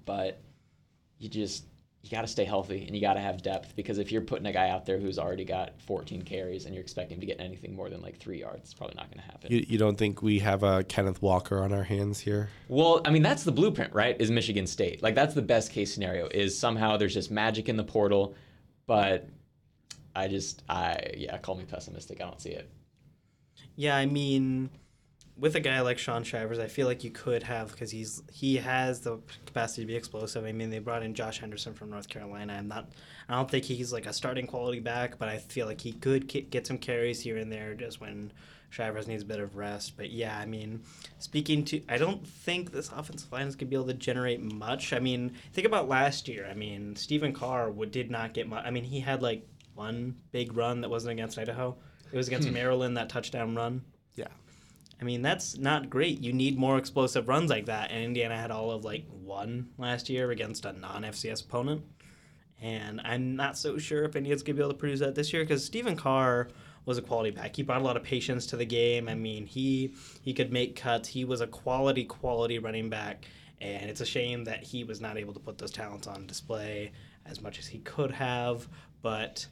[0.05, 0.39] but
[1.17, 1.65] you just
[2.03, 4.45] you got to stay healthy and you got to have depth because if you're putting
[4.45, 7.39] a guy out there who's already got 14 carries and you're expecting him to get
[7.39, 9.51] anything more than like three yards, it's probably not going to happen.
[9.51, 12.51] You, you don't think we have a Kenneth Walker on our hands here?
[12.67, 14.15] Well, I mean that's the blueprint, right?
[14.21, 16.27] Is Michigan State like that's the best case scenario?
[16.27, 18.35] Is somehow there's just magic in the portal,
[18.85, 19.27] but
[20.15, 22.21] I just I yeah, call me pessimistic.
[22.21, 22.69] I don't see it.
[23.75, 24.69] Yeah, I mean,
[25.37, 28.55] with a guy like Shaun Shivers, I feel like you could have because he's he
[28.57, 30.45] has the capacity to be explosive.
[30.45, 32.53] I mean, they brought in Josh Henderson from North Carolina.
[32.53, 32.89] I'm not,
[33.27, 36.27] I don't think he's like a starting quality back, but I feel like he could
[36.27, 38.31] get some carries here and there just when
[38.69, 39.97] Shivers needs a bit of rest.
[39.97, 40.83] But yeah, I mean,
[41.19, 44.93] speaking to, I don't think this offensive line is gonna be able to generate much.
[44.93, 46.47] I mean, think about last year.
[46.49, 48.65] I mean, Stephen Carr would, did not get much.
[48.65, 49.45] I mean, he had like
[49.75, 51.75] one big run that wasn't against Idaho.
[52.11, 52.53] It was against hmm.
[52.53, 53.81] Maryland that touchdown run.
[54.15, 54.27] Yeah.
[54.99, 56.21] I mean, that's not great.
[56.21, 57.91] You need more explosive runs like that.
[57.91, 61.83] And Indiana had all of like one last year against a non FCS opponent.
[62.61, 65.33] And I'm not so sure if Indiana's going to be able to produce that this
[65.33, 66.47] year because Stephen Carr
[66.85, 67.55] was a quality back.
[67.55, 69.09] He brought a lot of patience to the game.
[69.09, 71.09] I mean, he he could make cuts.
[71.09, 73.25] He was a quality, quality running back.
[73.59, 76.91] And it's a shame that he was not able to put those talents on display
[77.25, 78.67] as much as he could have.
[79.01, 79.47] But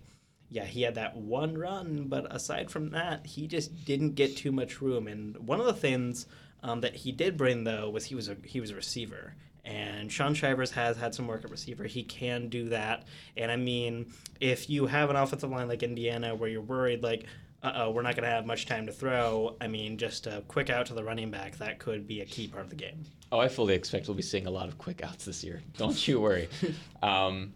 [0.53, 4.51] yeah, he had that one run, but aside from that, he just didn't get too
[4.51, 5.07] much room.
[5.07, 6.27] And one of the things
[6.61, 9.33] um, that he did bring though was he was a he was a receiver,
[9.65, 11.85] And Shaun Shivers has had some work at receiver.
[11.85, 13.07] He can do that.
[13.35, 17.25] And I mean, if you have an offensive line like Indiana where you're worried, like,
[17.63, 20.43] uh oh, we're not going to have much time to throw, I mean, just a
[20.47, 23.05] quick out to the running back, that could be a key part of the game.
[23.31, 25.63] Oh, I fully expect we'll be seeing a lot of quick outs this year.
[25.77, 26.47] Don't you worry.
[27.01, 27.53] um,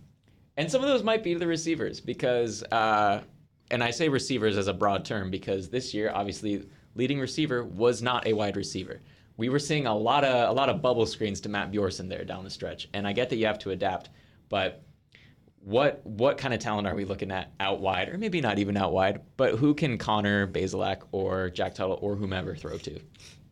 [0.57, 3.21] and some of those might be the receivers because, uh,
[3.71, 8.01] and I say receivers as a broad term because this year, obviously, leading receiver was
[8.01, 9.01] not a wide receiver
[9.37, 12.25] we were seeing a lot of a lot of bubble screens to Matt Bjorson there
[12.25, 14.09] down the stretch, and I get that you have to adapt,
[14.49, 14.83] but
[15.61, 18.75] what what kind of talent are we looking at out wide, or maybe not even
[18.75, 22.99] out wide, but who can Connor Bazelak or Jack Tuttle or whomever throw to?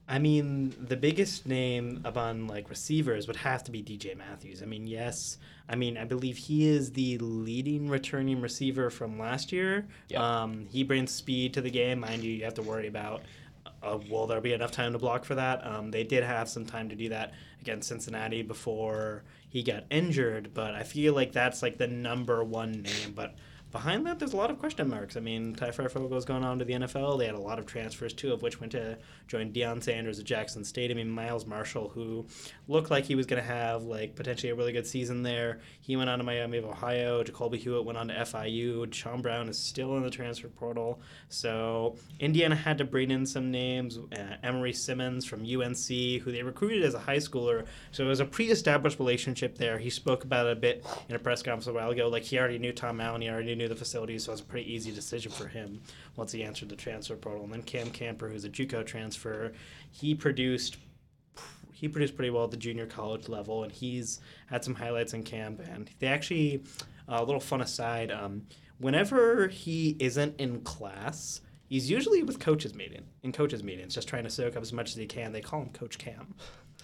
[0.07, 4.61] I mean, the biggest name upon like receivers would have to be DJ Matthews.
[4.61, 5.37] I mean, yes,
[5.67, 9.87] I mean, I believe he is the leading returning receiver from last year.
[10.09, 10.19] Yep.
[10.19, 12.01] Um, he brings speed to the game.
[12.01, 13.23] Mind you, you have to worry about
[13.81, 15.65] uh, will there be enough time to block for that?
[15.65, 20.51] Um, they did have some time to do that against Cincinnati before he got injured,
[20.53, 23.13] but I feel like that's like the number one name.
[23.15, 23.35] But
[23.75, 25.17] behind that, there's a lot of question marks.
[25.17, 27.19] I mean, Ty Fryfogle is going on to the NFL.
[27.19, 30.23] They had a lot of transfers, two of which went to join Deion Sanders at
[30.23, 30.91] Jackson State.
[30.91, 32.25] I mean, Miles Marshall, who
[32.69, 35.97] looked like he was going to have like potentially a really good season there, he
[35.97, 37.21] went on to Miami of Ohio.
[37.21, 38.93] Jacolby Hewitt went on to FIU.
[38.93, 41.01] Sean Brown is still in the transfer portal.
[41.27, 43.97] So Indiana had to bring in some names.
[43.97, 47.65] Uh, Emery Simmons from UNC, who they recruited as a high schooler.
[47.91, 49.77] So it was a pre-established relationship there.
[49.77, 52.07] He spoke about it a bit in a press conference a while ago.
[52.07, 53.21] Like he already knew Tom Allen.
[53.21, 55.81] He already knew the facility, so it was a pretty easy decision for him
[56.15, 57.43] once he answered the transfer portal.
[57.43, 59.53] And then Cam Camper, who's a JUCO transfer,
[59.91, 60.77] he produced
[61.75, 65.23] he produced pretty well at the junior college level, and he's had some highlights in
[65.23, 65.61] camp.
[65.69, 66.63] And they actually,
[67.09, 68.43] a little fun aside, um,
[68.79, 74.23] whenever he isn't in class, he's usually with coaches meeting in coaches meetings, just trying
[74.23, 75.33] to soak up as much as he can.
[75.33, 76.33] They call him Coach Cam.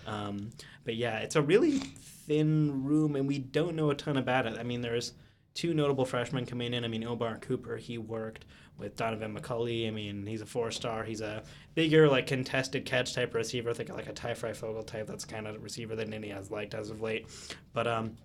[0.05, 0.49] Um,
[0.83, 4.57] but yeah, it's a really thin room, and we don't know a ton about it.
[4.59, 5.13] I mean, there's
[5.53, 6.83] two notable freshmen coming in.
[6.83, 8.45] I mean, Omar Cooper, he worked
[8.77, 9.87] with Donaven McCulley.
[9.87, 11.03] I mean, he's a four star.
[11.03, 11.43] He's a
[11.75, 13.73] bigger, like contested catch type receiver.
[13.73, 15.07] Think like a Ty Fryfogle type.
[15.07, 17.27] That's kind of receiver that Nini has liked as of late.
[17.73, 18.17] But um,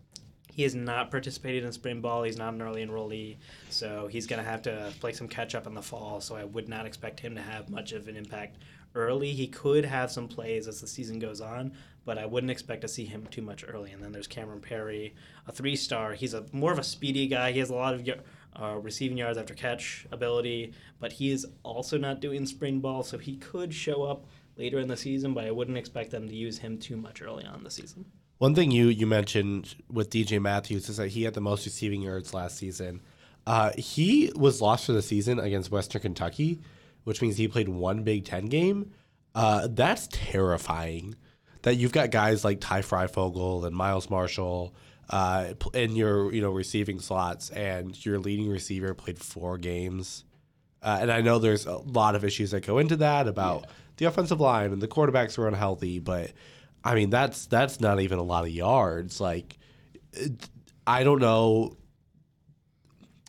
[0.51, 2.23] he has not participated in spring ball.
[2.23, 3.37] He's not an early enrollee,
[3.69, 6.21] so he's going to have to play some catch up in the fall.
[6.21, 8.57] So I would not expect him to have much of an impact
[8.95, 9.33] early.
[9.33, 11.75] He could have some plays as the season goes on,
[12.07, 13.91] but I wouldn't expect to see him too much early.
[13.91, 15.15] And then there's Cameron Perry,
[15.47, 16.15] a three star.
[16.15, 17.53] He's a more of a speedy guy.
[17.53, 18.09] He has a lot of
[18.59, 23.19] uh, receiving yards after catch ability, but he is also not doing spring ball, so
[23.19, 24.25] he could show up
[24.57, 25.35] later in the season.
[25.35, 28.07] But I wouldn't expect them to use him too much early on the season.
[28.39, 32.03] One thing you you mentioned with DJ Matthews is that he had the most receiving
[32.03, 33.03] yards last season.
[33.47, 36.61] Uh, he was lost for the season against Western Kentucky,
[37.05, 38.93] which means he played one Big Ten game.
[39.35, 41.17] Uh, that's terrifying
[41.67, 44.73] that you've got guys like Ty Fryfogle and Miles Marshall
[45.11, 50.23] uh, in your you know receiving slots, and your leading receiver played four games.
[50.81, 53.71] Uh, and I know there's a lot of issues that go into that about yeah.
[53.97, 56.31] the offensive line and the quarterbacks were unhealthy, but
[56.85, 59.21] I mean that's that's not even a lot of yards.
[59.21, 59.59] Like
[60.87, 61.77] I don't know.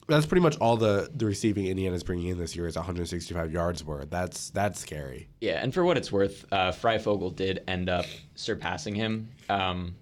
[0.07, 3.83] That's pretty much all the the receiving Indiana's bringing in this year is 165 yards
[3.83, 4.09] worth.
[4.09, 5.27] That's that's scary.
[5.41, 9.95] Yeah, and for what it's worth, uh, Fryfogle did end up surpassing him um,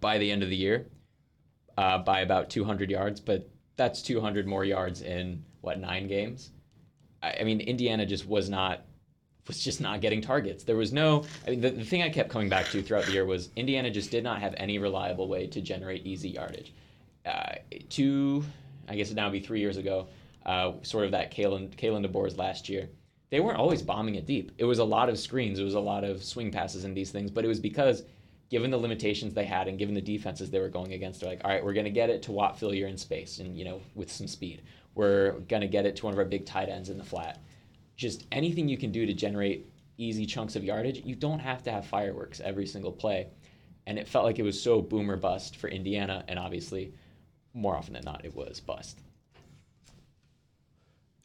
[0.00, 0.86] by the end of the year
[1.78, 6.50] uh, by about 200 yards, but that's 200 more yards in what nine games.
[7.22, 8.82] I, I, mean, Indiana just was not
[9.46, 10.64] was just not getting targets.
[10.64, 11.24] There was no.
[11.46, 13.90] I mean, the, the thing I kept coming back to throughout the year was Indiana
[13.90, 16.74] just did not have any reliable way to generate easy yardage.
[17.24, 17.54] Uh,
[17.88, 18.44] two,
[18.88, 20.08] I guess it now would be three years ago,
[20.46, 22.88] uh, sort of that Kalen Kalen DeBoer's last year
[23.30, 24.52] they weren't always bombing it deep.
[24.58, 27.10] It was a lot of screens, it was a lot of swing passes and these
[27.10, 28.04] things, but it was because
[28.50, 31.44] given the limitations they had and given the defenses they were going against, they're like,
[31.44, 33.82] all right, we're going to get it to Whop Philyor in space and, you know,
[33.94, 34.62] with some speed.
[34.94, 37.42] We're going to get it to one of our big tight ends in the flat.
[37.96, 41.70] Just anything you can do to generate easy chunks of yardage, you don't have to
[41.70, 43.26] have fireworks every single play.
[43.86, 46.94] And it felt like it was so boomer bust for Indiana, and obviously,
[47.54, 48.98] more often than not, it was bust.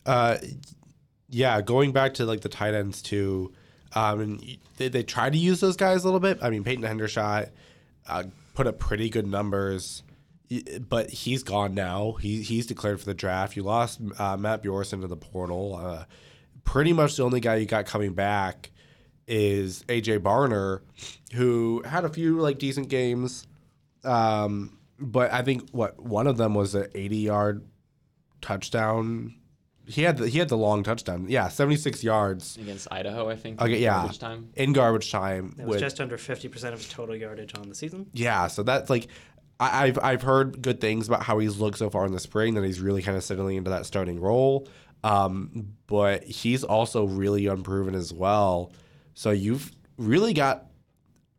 [0.05, 0.37] Uh,
[1.29, 3.53] yeah, going back to like the tight ends too.
[3.95, 6.39] Um, and they, they try to use those guys a little bit.
[6.41, 7.49] I mean, Peyton Hendershot
[8.07, 10.03] uh, put up pretty good numbers,
[10.87, 12.13] but he's gone now.
[12.13, 13.55] He, he's declared for the draft.
[13.55, 15.75] You lost uh, Matt Bjorson to the portal.
[15.75, 16.05] Uh,
[16.63, 18.71] pretty much the only guy you got coming back
[19.27, 20.81] is AJ Barner,
[21.33, 23.47] who had a few like decent games.
[24.03, 27.67] Um, but I think what one of them was an 80 yard
[28.41, 29.35] touchdown
[29.85, 31.25] he had the, he had the long touchdown.
[31.27, 33.61] Yeah, 76 yards against Idaho, I think.
[33.61, 33.95] Okay, yeah.
[33.95, 34.49] Garbage time.
[34.55, 35.55] in garbage time.
[35.59, 38.07] It was with- just under 50% of his total yardage on the season.
[38.13, 39.07] Yeah, so that's like
[39.59, 42.53] I, I've I've heard good things about how he's looked so far in the spring.
[42.53, 44.67] That he's really kind of settling into that starting role.
[45.03, 48.71] Um, but he's also really unproven as well.
[49.15, 50.67] So you've really got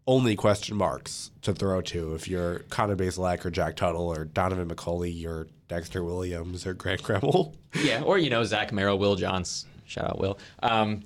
[0.07, 4.71] only question marks to throw to if you're Connor Bazelak or Jack Tuttle or Donaven
[4.71, 7.55] McCulley or Dexter Williams or Grant Gremel.
[7.83, 9.67] Yeah, or you know Zach Merrill, Will Johns.
[9.85, 10.39] Shout out Will.
[10.63, 11.03] Um,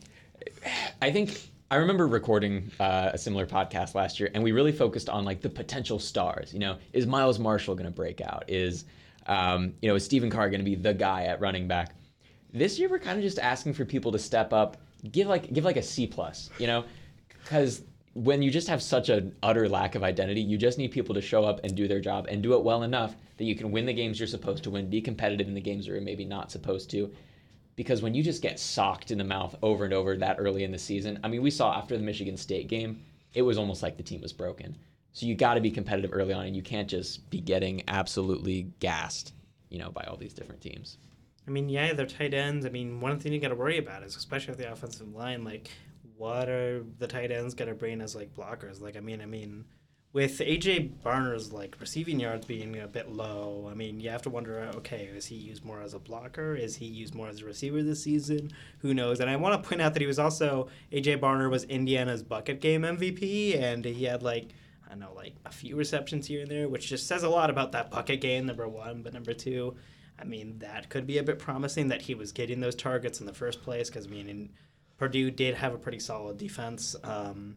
[1.01, 5.09] I think I remember recording uh, a similar podcast last year, and we really focused
[5.09, 6.53] on like the potential stars.
[6.53, 8.45] You know, is Miles Marshall going to break out?
[8.49, 8.85] Is
[9.27, 11.95] um, you know is Stephen Carr going to be the guy at running back?
[12.53, 14.77] This year we're kind of just asking for people to step up,
[15.11, 16.51] give like give like a C plus.
[16.59, 16.85] You know,
[17.43, 17.81] because
[18.25, 21.21] when you just have such an utter lack of identity, you just need people to
[21.21, 23.87] show up and do their job and do it well enough that you can win
[23.87, 26.91] the games you're supposed to win, be competitive in the games you're maybe not supposed
[26.91, 27.13] to.
[27.77, 30.73] Because when you just get socked in the mouth over and over that early in
[30.73, 33.01] the season, I mean, we saw after the Michigan State game,
[33.35, 34.77] it was almost like the team was broken.
[35.13, 38.73] So you got to be competitive early on, and you can't just be getting absolutely
[38.81, 39.33] gassed,
[39.69, 40.99] you know, by all these different teams.
[41.47, 42.67] I mean, yeah, they're tight ends.
[42.67, 45.45] I mean, one thing you got to worry about is, especially with the offensive line,
[45.45, 45.71] like,
[46.19, 48.81] what are the tight ends to bring as like blockers?
[48.81, 49.65] Like, I mean, I mean,
[50.13, 54.31] with AJ Barner's like receiving yards being a bit low, I mean, you have to
[54.31, 56.57] wonder, okay, is he used more as a blocker?
[56.57, 58.51] Is he used more as a receiver this season?
[58.81, 59.21] Who knows?
[59.21, 62.61] And I want to point out that he was also AJ Barner was Indiana's bucket
[62.61, 64.51] game MVP, and he had like.
[64.91, 67.73] I know, like a few receptions here and there, which just says a lot about
[67.73, 69.03] that bucket game, number one.
[69.03, 69.77] But number two,
[70.19, 73.27] I mean, that could be a bit promising that he was getting those targets in
[73.27, 74.49] the first place because, I mean,
[74.99, 76.95] Purdue did have a pretty solid defense.
[77.03, 77.57] Um,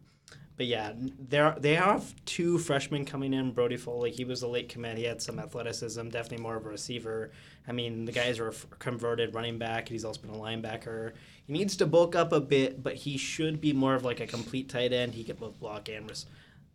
[0.56, 3.52] but yeah, there they have two freshmen coming in.
[3.52, 4.98] Brody Foley, he was a late commit.
[4.98, 7.32] He had some athleticism, definitely more of a receiver.
[7.66, 9.88] I mean, the guys are converted running back.
[9.88, 11.12] He's also been a linebacker.
[11.46, 14.26] He needs to bulk up a bit, but he should be more of like a
[14.26, 15.14] complete tight end.
[15.14, 16.26] He can both block and res-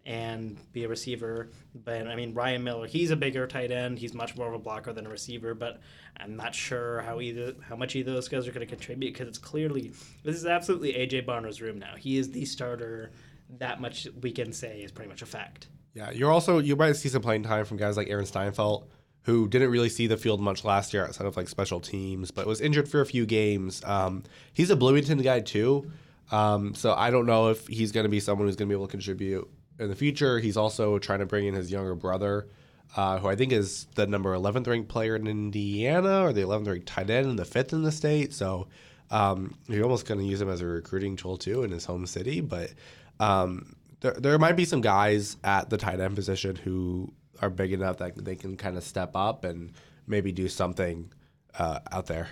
[0.07, 1.49] and be a receiver.
[1.75, 3.99] But I mean, Ryan Miller, he's a bigger tight end.
[3.99, 5.53] He's much more of a blocker than a receiver.
[5.53, 5.81] But
[6.15, 9.13] I'm not sure how either how much either of those guys are going to contribute
[9.13, 9.91] because it's clearly
[10.23, 11.95] this is absolutely AJ Barner's room now.
[11.97, 13.11] He is the starter.
[13.59, 15.67] That much we can say is pretty much a fact.
[15.93, 18.89] Yeah, you're also you might see some playing time from guys like Aaron Steinfeld,
[19.23, 22.47] who didn't really see the field much last year outside of like special teams, but
[22.47, 23.83] was injured for a few games.
[23.83, 25.91] Um, he's a Bloomington guy too,
[26.31, 28.77] um, so I don't know if he's going to be someone who's going to be
[28.77, 29.49] able to contribute
[29.80, 30.39] in the future.
[30.39, 32.47] He's also trying to bring in his younger brother,
[32.95, 36.67] uh, who I think is the number 11th ranked player in Indiana or the 11th
[36.67, 38.34] ranked tight end and the fifth in the state.
[38.34, 38.67] So
[39.11, 42.05] um, you're almost going to use him as a recruiting tool too in his home
[42.05, 42.71] city, but.
[43.19, 47.11] Um, there, there might be some guys at the tight end position who
[47.41, 49.73] are big enough that they can kind of step up and
[50.07, 51.11] maybe do something
[51.57, 52.30] uh, out there.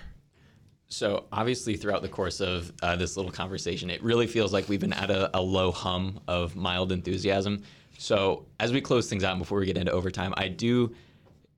[0.87, 4.79] So obviously, throughout the course of uh, this little conversation, it really feels like we've
[4.79, 7.63] been at a, a low hum of mild enthusiasm.
[7.97, 10.93] So as we close things out before we get into overtime, I do,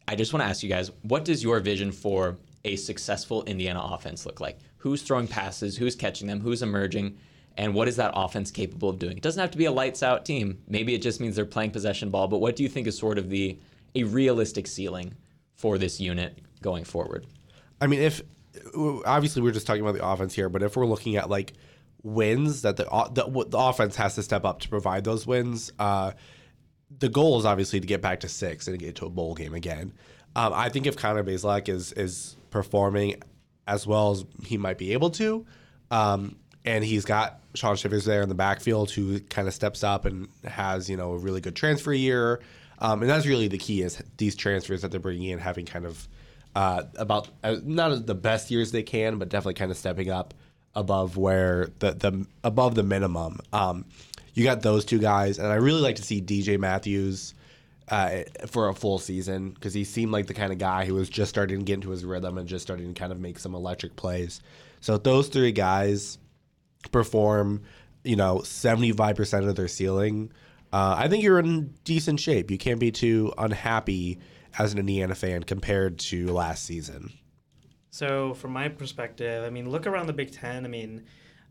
[0.07, 3.81] I just want to ask you guys, what does your vision for a successful Indiana
[3.83, 4.59] offense look like?
[4.77, 5.75] Who's throwing passes?
[5.75, 6.39] Who's catching them?
[6.39, 7.17] Who's emerging?
[7.57, 9.17] And what is that offense capable of doing?
[9.17, 10.59] It doesn't have to be a lights out team.
[10.67, 12.27] Maybe it just means they're playing possession ball.
[12.27, 13.59] But what do you think is sort of the
[13.95, 15.15] a realistic ceiling
[15.55, 17.25] for this unit going forward?
[17.81, 18.21] I mean, if
[19.05, 21.53] obviously we're just talking about the offense here, but if we're looking at like
[22.03, 26.11] wins that the the, the offense has to step up to provide those wins, uh,
[26.99, 29.53] the goal is obviously to get back to six and get to a bowl game
[29.53, 29.93] again.
[30.35, 33.21] Um, I think if Connor Bazelak is is performing
[33.67, 35.45] as well as he might be able to,
[35.91, 40.05] um, and he's got Shaun Shivers there in the backfield who kind of steps up
[40.05, 42.39] and has you know a really good transfer year,
[42.79, 45.85] um, and that's really the key is these transfers that they're bringing in having kind
[45.85, 46.07] of
[46.57, 50.33] uh, about uh, not the best years they can, but definitely kind of stepping up
[50.73, 53.39] above where the the above the minimum.
[53.53, 53.85] Um,
[54.33, 57.35] you got those two guys, and I really like to see DJ Matthews
[57.89, 61.09] uh, for a full season because he seemed like the kind of guy who was
[61.09, 63.53] just starting to get into his rhythm and just starting to kind of make some
[63.53, 64.41] electric plays.
[64.81, 66.17] So those three guys
[66.91, 67.61] perform,
[68.03, 70.31] you know, seventy five percent of their ceiling.
[70.73, 72.49] Uh, I think you're in decent shape.
[72.49, 74.17] You can't be too unhappy
[74.57, 77.11] as an Indiana fan compared to last season.
[77.89, 80.65] So, from my perspective, I mean, look around the Big Ten.
[80.65, 81.05] I mean,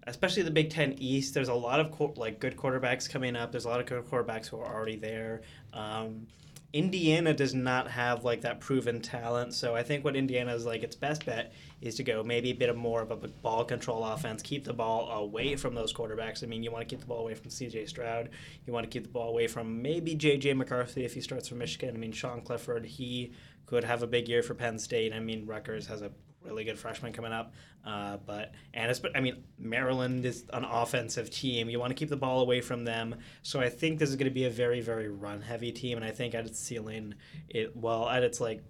[0.06, 1.34] especially the Big Ten East.
[1.34, 3.50] There's a lot of co- like good quarterbacks coming up.
[3.50, 5.42] There's a lot of good quarterbacks who are already there.
[5.72, 6.26] Um,
[6.72, 10.82] Indiana does not have like that proven talent, so I think what Indiana is like
[10.82, 14.04] its best bet is to go maybe a bit of more of a ball control
[14.04, 16.42] offense, keep the ball away from those quarterbacks.
[16.42, 17.86] I mean, you want to keep the ball away from C.J.
[17.86, 18.30] Stroud,
[18.66, 20.54] you want to keep the ball away from maybe J.J.
[20.54, 21.94] McCarthy if he starts for Michigan.
[21.94, 23.32] I mean, Sean Clifford, he
[23.66, 25.12] could have a big year for Penn State.
[25.12, 26.10] I mean, Rutgers has a
[26.46, 27.54] really good freshman coming up.
[27.84, 31.68] Uh, but and it's but I mean Maryland is an offensive team.
[31.68, 33.16] You want to keep the ball away from them.
[33.42, 35.96] So I think this is going to be a very very run heavy team.
[35.96, 37.14] And I think at its ceiling,
[37.48, 38.62] it well at its like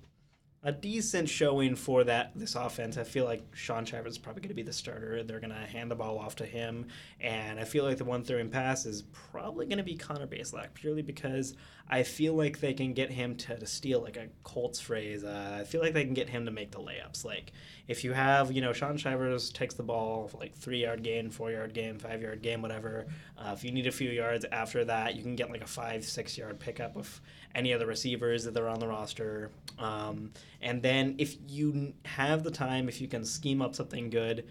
[0.66, 2.98] a decent showing for that this offense.
[2.98, 5.22] I feel like Shaun Shivers is probably going to be the starter.
[5.22, 6.88] They're going to hand the ball off to him,
[7.20, 10.74] and I feel like the one throwing pass is probably going to be Connor Bazelak
[10.74, 11.54] purely because
[11.88, 15.22] I feel like they can get him to, to steal like a Colts phrase.
[15.22, 17.24] Uh, I feel like they can get him to make the layups.
[17.24, 17.52] Like
[17.86, 21.52] if you have you know Shaun Shivers takes the ball like three yard gain, four
[21.52, 23.06] yard gain, five yard gain, whatever.
[23.38, 26.04] Uh, if you need a few yards after that, you can get like a five
[26.04, 27.20] six yard pickup of
[27.54, 29.50] any of the receivers that are on the roster.
[29.78, 34.46] Um, and then if you have the time, if you can scheme up something good,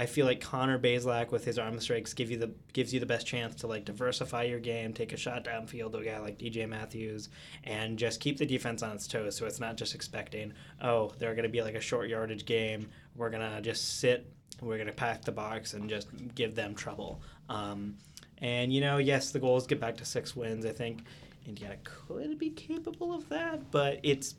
[0.00, 3.06] I feel like Connor Bazelak with his arm strikes give you the gives you the
[3.06, 6.38] best chance to like diversify your game, take a shot downfield to a guy like
[6.38, 7.30] DJ Matthews,
[7.64, 9.36] and just keep the defense on its toes.
[9.36, 12.88] So it's not just expecting, oh, they're going to be like a short yardage game.
[13.16, 14.32] We're gonna just sit,
[14.62, 17.20] we're gonna pack the box and just give them trouble.
[17.48, 17.96] Um,
[18.40, 20.64] and you know, yes, the goal is get back to six wins.
[20.64, 21.00] I think
[21.44, 24.36] Indiana could be capable of that, but it's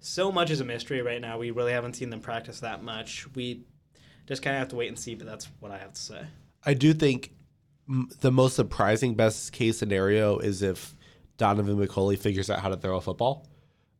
[0.00, 1.36] so much is a mystery right now.
[1.36, 3.26] We really haven't seen them practice that much.
[3.34, 3.66] We
[4.26, 6.20] just kind of have to wait and see, but that's what I have to say.
[6.64, 7.32] I do think
[7.88, 10.94] m- the most surprising best case scenario is if
[11.38, 13.46] Donaven McCulley figures out how to throw a football.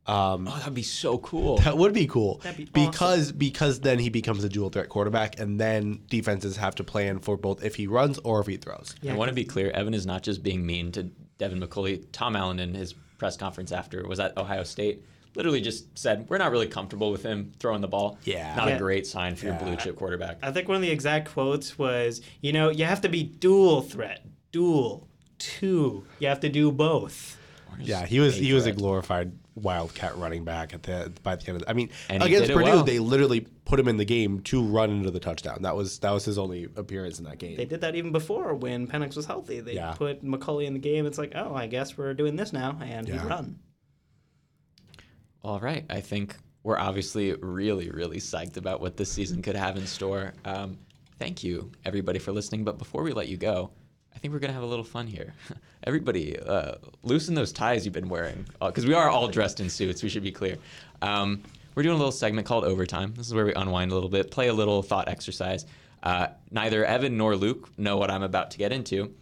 [0.05, 1.57] Um, Oh, that'd be so cool.
[1.59, 5.37] that would be cool That'd be because because then he becomes a dual threat quarterback,
[5.39, 8.95] and then defenses have to plan for both if he runs or if he throws.
[9.01, 9.69] Yeah, I want to be clear.
[9.71, 11.03] Evan is not just being mean to
[11.37, 12.05] Devin McCulley.
[12.13, 15.03] Tom Allen in his press conference after was at Ohio State.
[15.35, 18.17] Literally just said we're not really comfortable with him throwing the ball.
[18.23, 18.55] Yeah.
[18.55, 18.75] not Yeah.
[18.75, 20.39] a great sign for your blue chip quarterback.
[20.41, 23.81] I think one of the exact quotes was, you know, you have to be dual
[23.81, 25.07] threat, dual,
[25.37, 26.05] two.
[26.19, 27.37] You have to do both.
[27.79, 31.57] Yeah, he was he was a glorified wildcat running back at the by the end
[31.57, 31.61] of.
[31.63, 32.83] The, I mean, And against Purdue, well.
[32.83, 35.61] they literally put him in the game to run into the touchdown.
[35.61, 37.55] That was that was his only appearance in that game.
[37.55, 39.59] They did that even before when Penix was healthy.
[39.59, 39.91] They Yeah.
[39.93, 41.05] put McCulley in the game.
[41.05, 43.21] It's like, oh, I guess we're doing this now, and Yeah.
[43.21, 43.59] he run.
[45.47, 45.85] All right.
[45.89, 50.33] I think we're obviously really, really psyched about what this season could have in store.
[50.43, 50.77] Um,
[51.19, 52.65] thank you, everybody, for listening.
[52.65, 53.71] But before we let you go,
[54.13, 55.33] I think we're going to have a little fun here.
[55.85, 60.03] everybody, uh, loosen those ties you've been wearing, because we are all dressed in suits,
[60.03, 60.57] we should be clear.
[61.01, 61.41] Um,
[61.75, 63.13] we're doing a little segment called Overtime.
[63.15, 65.65] This is where we unwind a little bit, play a little thought exercise.
[66.03, 69.13] Uh, neither Evan nor Luke know what I'm about to get into.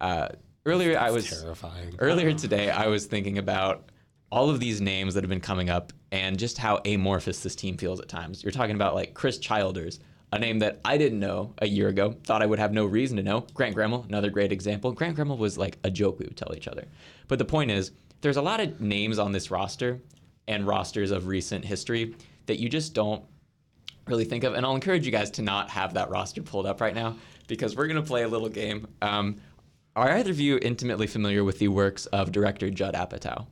[0.00, 0.28] Uh,
[0.66, 1.96] earlier, I was terrifying.
[1.98, 3.90] Earlier today, I was thinking about
[4.34, 7.76] all of these names that have been coming up and just how amorphous this team
[7.76, 8.42] feels at times.
[8.42, 10.00] You're talking about like Chris Childers,
[10.32, 13.16] a name that I didn't know a year ago, thought I would have no reason
[13.18, 13.46] to know.
[13.54, 14.90] Grant Gremel, another great example.
[14.90, 16.84] Grant Gremel was like a joke we would tell each other.
[17.28, 20.00] But the point is, there's a lot of names on this roster
[20.48, 22.16] and rosters of recent history
[22.46, 23.22] that you just don't
[24.08, 24.54] really think of.
[24.54, 27.14] And I'll encourage you guys to not have that roster pulled up right now
[27.46, 28.88] because we're going to play a little game.
[29.00, 29.36] Um,
[29.94, 33.46] are either of you intimately familiar with the works of director Judd Apatow?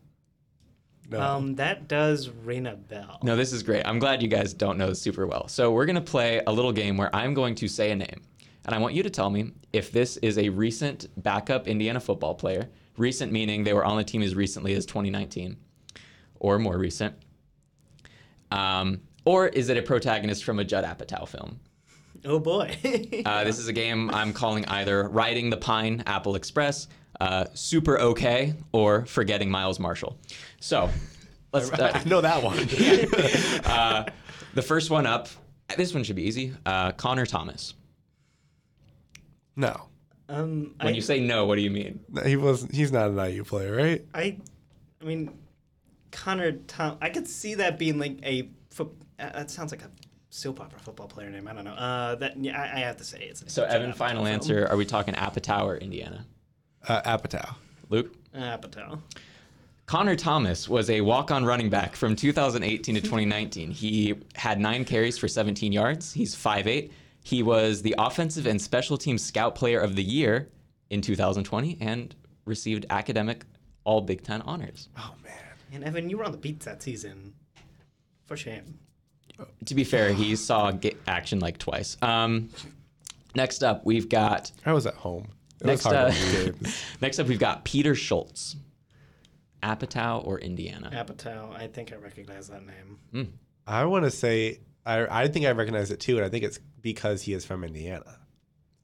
[1.12, 1.20] No.
[1.20, 3.18] Um, that does ring a bell.
[3.22, 3.86] No, this is great.
[3.86, 5.46] I'm glad you guys don't know super well.
[5.48, 8.22] So we're going to play a little game where I'm going to say a name.
[8.64, 12.34] And I want you to tell me if this is a recent backup Indiana football
[12.34, 12.68] player.
[12.96, 15.56] Recent meaning they were on the team as recently as 2019
[16.36, 17.14] or more recent.
[18.50, 21.60] Um, or is it a protagonist from a Judd Apatow film?
[22.24, 22.76] Oh boy.
[23.24, 26.88] Uh, this is a game I'm calling either Riding the Pine Apple Express,
[27.22, 30.18] uh, Super Okay, or Forgetting Miles Marshall.
[30.60, 30.90] So,
[31.52, 31.70] let's.
[31.78, 32.58] Uh, I know that one.
[33.64, 34.04] uh,
[34.54, 35.28] the first one up.
[35.76, 36.52] This one should be easy.
[36.66, 37.74] Uh, Connor Thomas.
[39.56, 39.88] no,
[40.28, 42.00] um, When I, you say no, what do you mean?
[42.26, 42.66] He was.
[42.70, 44.04] He's not an IU player, right?
[44.14, 44.38] I,
[45.00, 45.30] I mean,
[46.10, 46.98] Connor Tom.
[47.00, 48.48] I could see that being like a.
[48.70, 49.90] Fo- uh, that sounds like a
[50.30, 51.46] soap opera football player name.
[51.46, 51.74] I don't know.
[51.74, 53.42] Uh, that yeah, I, I have to say it's.
[53.42, 54.66] a So, Evan, final answer.
[54.68, 56.26] Are we talking Apatow or Indiana?
[56.88, 57.54] Uh, Apatow.
[57.88, 58.14] Luke?
[58.34, 58.98] Apatow.
[59.86, 63.70] Connor Thomas was a walk-on running back from 2018 to 2019.
[63.70, 66.12] He had nine carries for 17 yards.
[66.12, 66.90] He's 5'8".
[67.24, 70.48] He was the offensive and special teams scout player of the year
[70.90, 72.14] in 2020 and
[72.46, 73.44] received academic
[73.84, 74.88] all Big Ten honors.
[74.96, 75.32] Oh man.
[75.72, 77.34] And Evan, you were on the beats that season.
[78.26, 78.78] For shame.
[79.66, 81.96] To be fair, he saw ga- action like twice.
[82.02, 82.50] Um,
[83.34, 85.28] next up, we've got I was at home.
[85.62, 85.86] It next.
[85.86, 86.82] Uh, to watch games.
[87.00, 88.56] next up, we've got Peter Schultz,
[89.62, 90.90] Apatow or Indiana.
[90.92, 91.54] Apatow.
[91.54, 93.38] I think I recognize that name.
[93.66, 96.58] I want to say I I think I recognize it too, and I think it's
[96.80, 98.18] because he is from Indiana.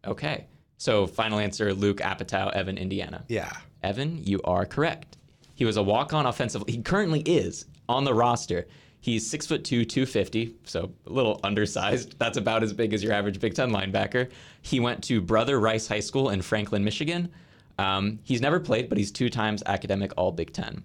[0.06, 3.24] Okay, so final answer: Luke Apatow, Evan, Indiana.
[3.28, 3.52] Yeah.
[3.82, 5.16] Evan, you are correct.
[5.54, 6.64] He was a walk-on offensive.
[6.68, 8.66] He currently is on the roster.
[9.00, 12.18] He's six foot two, 250, so a little undersized.
[12.18, 14.28] That's about as big as your average Big Ten linebacker.
[14.62, 17.30] He went to Brother Rice High School in Franklin, Michigan.
[17.78, 20.82] Um, he's never played, but he's two times academic All Big Ten.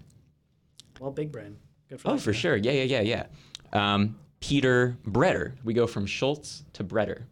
[1.00, 1.56] Well, big brain.
[1.88, 2.38] Good for Oh, for guy.
[2.38, 2.56] sure.
[2.56, 3.26] Yeah, yeah, yeah,
[3.72, 3.94] yeah.
[3.94, 5.54] Um, Peter Bretter.
[5.64, 7.24] We go from Schultz to Bretter.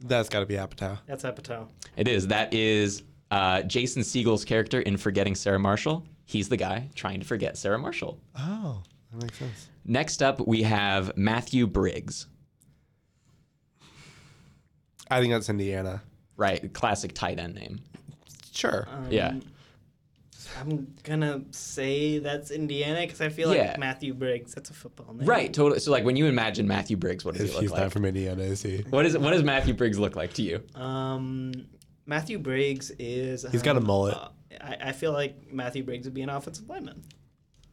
[0.00, 0.98] That's got to be Apatow.
[1.06, 1.68] That's Apatow.
[1.96, 2.26] It is.
[2.28, 6.04] That is uh, Jason Segel's character in Forgetting Sarah Marshall.
[6.24, 8.18] He's the guy trying to forget Sarah Marshall.
[8.38, 8.82] Oh,
[9.12, 9.68] that makes sense.
[9.84, 12.26] Next up, we have Matthew Briggs.
[15.10, 16.02] I think that's Indiana.
[16.36, 17.80] Right, classic tight end name.
[18.52, 18.86] Sure.
[19.10, 19.28] Yeah.
[19.28, 19.42] Um,
[20.60, 24.54] I'm gonna say that's Indiana because I feel like Matthew Briggs.
[24.54, 25.26] That's a football name.
[25.26, 25.80] Right, totally.
[25.80, 27.80] So, like, when you imagine Matthew Briggs, what does If he look he's like?
[27.82, 28.84] not from Indiana, is he?
[28.90, 30.62] What is what does Matthew Briggs look like to you?
[30.74, 31.52] Um,
[32.06, 33.46] Matthew Briggs is.
[33.50, 34.14] He's got a um, mullet.
[34.14, 34.28] uh,
[34.60, 37.02] I, I feel like Matthew Briggs would be an offensive lineman.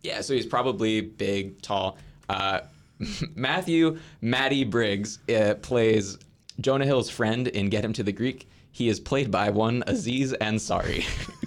[0.01, 1.97] Yeah, so he's probably big, tall.
[2.27, 2.61] Uh,
[3.35, 6.17] Matthew Matty Briggs uh, plays
[6.59, 8.49] Jonah Hill's friend in Get Him to the Greek.
[8.71, 11.05] He is played by one Aziz Ansari.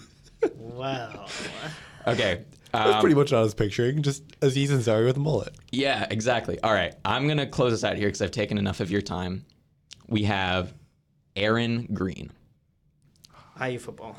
[0.57, 1.27] Wow.
[2.07, 2.45] okay.
[2.73, 4.03] That's um, pretty much what I was picturing.
[4.03, 5.55] Just Aziz Ansari with a mullet.
[5.71, 6.59] Yeah, exactly.
[6.63, 9.45] All right, I'm gonna close this out here because I've taken enough of your time.
[10.09, 10.73] We have
[11.37, 12.33] Aaron Green.
[13.61, 14.17] IU football.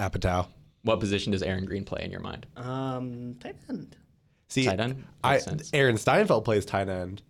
[0.00, 0.46] Apatow.
[0.84, 2.46] What position does Aaron Green play in your mind?
[2.56, 3.96] Um, tight end.
[4.48, 5.04] See, Tight end?
[5.24, 5.70] I, sense.
[5.74, 7.22] Aaron Steinfeld plays tight end.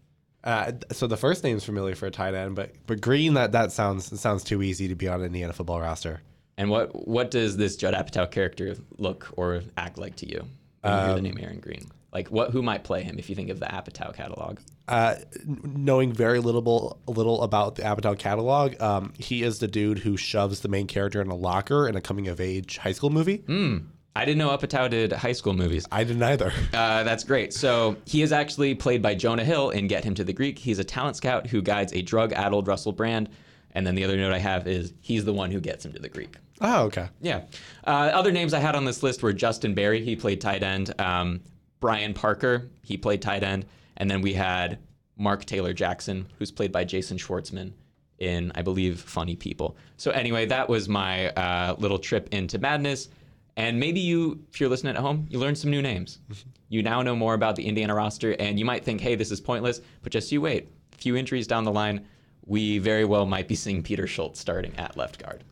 [0.42, 3.72] Uh, so the first name's familiar for a tight end, but but Green that that
[3.72, 6.20] sounds sounds too easy to be on an Indiana football roster.
[6.58, 10.44] And what what does this Judd Apatow character look or act like to you
[10.82, 11.86] when you hear the Um, name Aaron Green?
[12.14, 14.60] Like what who might play him if you think of the Apatow catalog?
[14.86, 20.16] Uh, knowing very little little about the Apatow catalog, um, he is the dude who
[20.16, 23.38] shoves the main character in a locker in a coming of age high school movie.
[23.38, 23.78] Hmm.
[24.16, 25.86] I didn't know Apatow did high school movies.
[25.90, 26.52] I didn't either.
[26.72, 27.52] Uh, that's great.
[27.52, 30.58] So he is actually played by Jonah Hill in Get Him to the Greek.
[30.58, 33.28] He's a talent scout who guides a drug-addled Russell Brand.
[33.72, 35.98] And then the other note I have is he's the one who gets him to
[35.98, 36.36] the Greek.
[36.60, 37.08] Oh, okay.
[37.20, 37.42] Yeah.
[37.86, 40.04] Uh, other names I had on this list were Justin Barry.
[40.04, 40.92] He played tight end.
[41.00, 41.40] Um,
[41.84, 42.70] Brian Parker.
[42.80, 43.66] He played tight end.
[43.98, 44.78] And then we had
[45.18, 47.72] Mark Taylor Jackson, who's played by Jason Schwartzman
[48.18, 49.76] in, I believe, Funny People.
[49.98, 53.10] So anyway, that was my uh, little trip into madness.
[53.58, 56.20] And maybe you, if you're listening at home, you learned some new names.
[56.70, 59.40] You now know more about the Indiana roster, and you might think, hey, this is
[59.40, 59.80] pointless.
[60.02, 60.70] But just you wait.
[60.94, 62.04] A few injuries down the line,
[62.46, 65.44] we very well might be seeing Peter Schultz starting at left guard.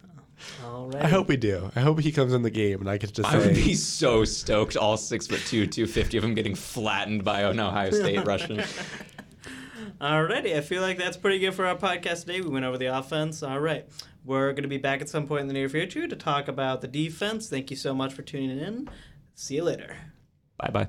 [0.64, 1.02] All right.
[1.04, 1.70] I hope we do.
[1.74, 4.24] I hope he comes in the game and I could just I would be so
[4.24, 4.76] stoked.
[4.76, 8.62] All six foot two, two fifty of them getting flattened by an Ohio State Russian.
[10.00, 12.40] Alrighty, I feel like that's pretty good for our podcast today.
[12.40, 13.42] We went over the offense.
[13.42, 13.86] All right.
[14.24, 16.80] We're going to be back at some point in the near future to talk about
[16.80, 17.48] the defense.
[17.48, 18.88] Thank you so much for tuning in.
[19.34, 19.96] See you later.
[20.58, 20.88] Bye bye.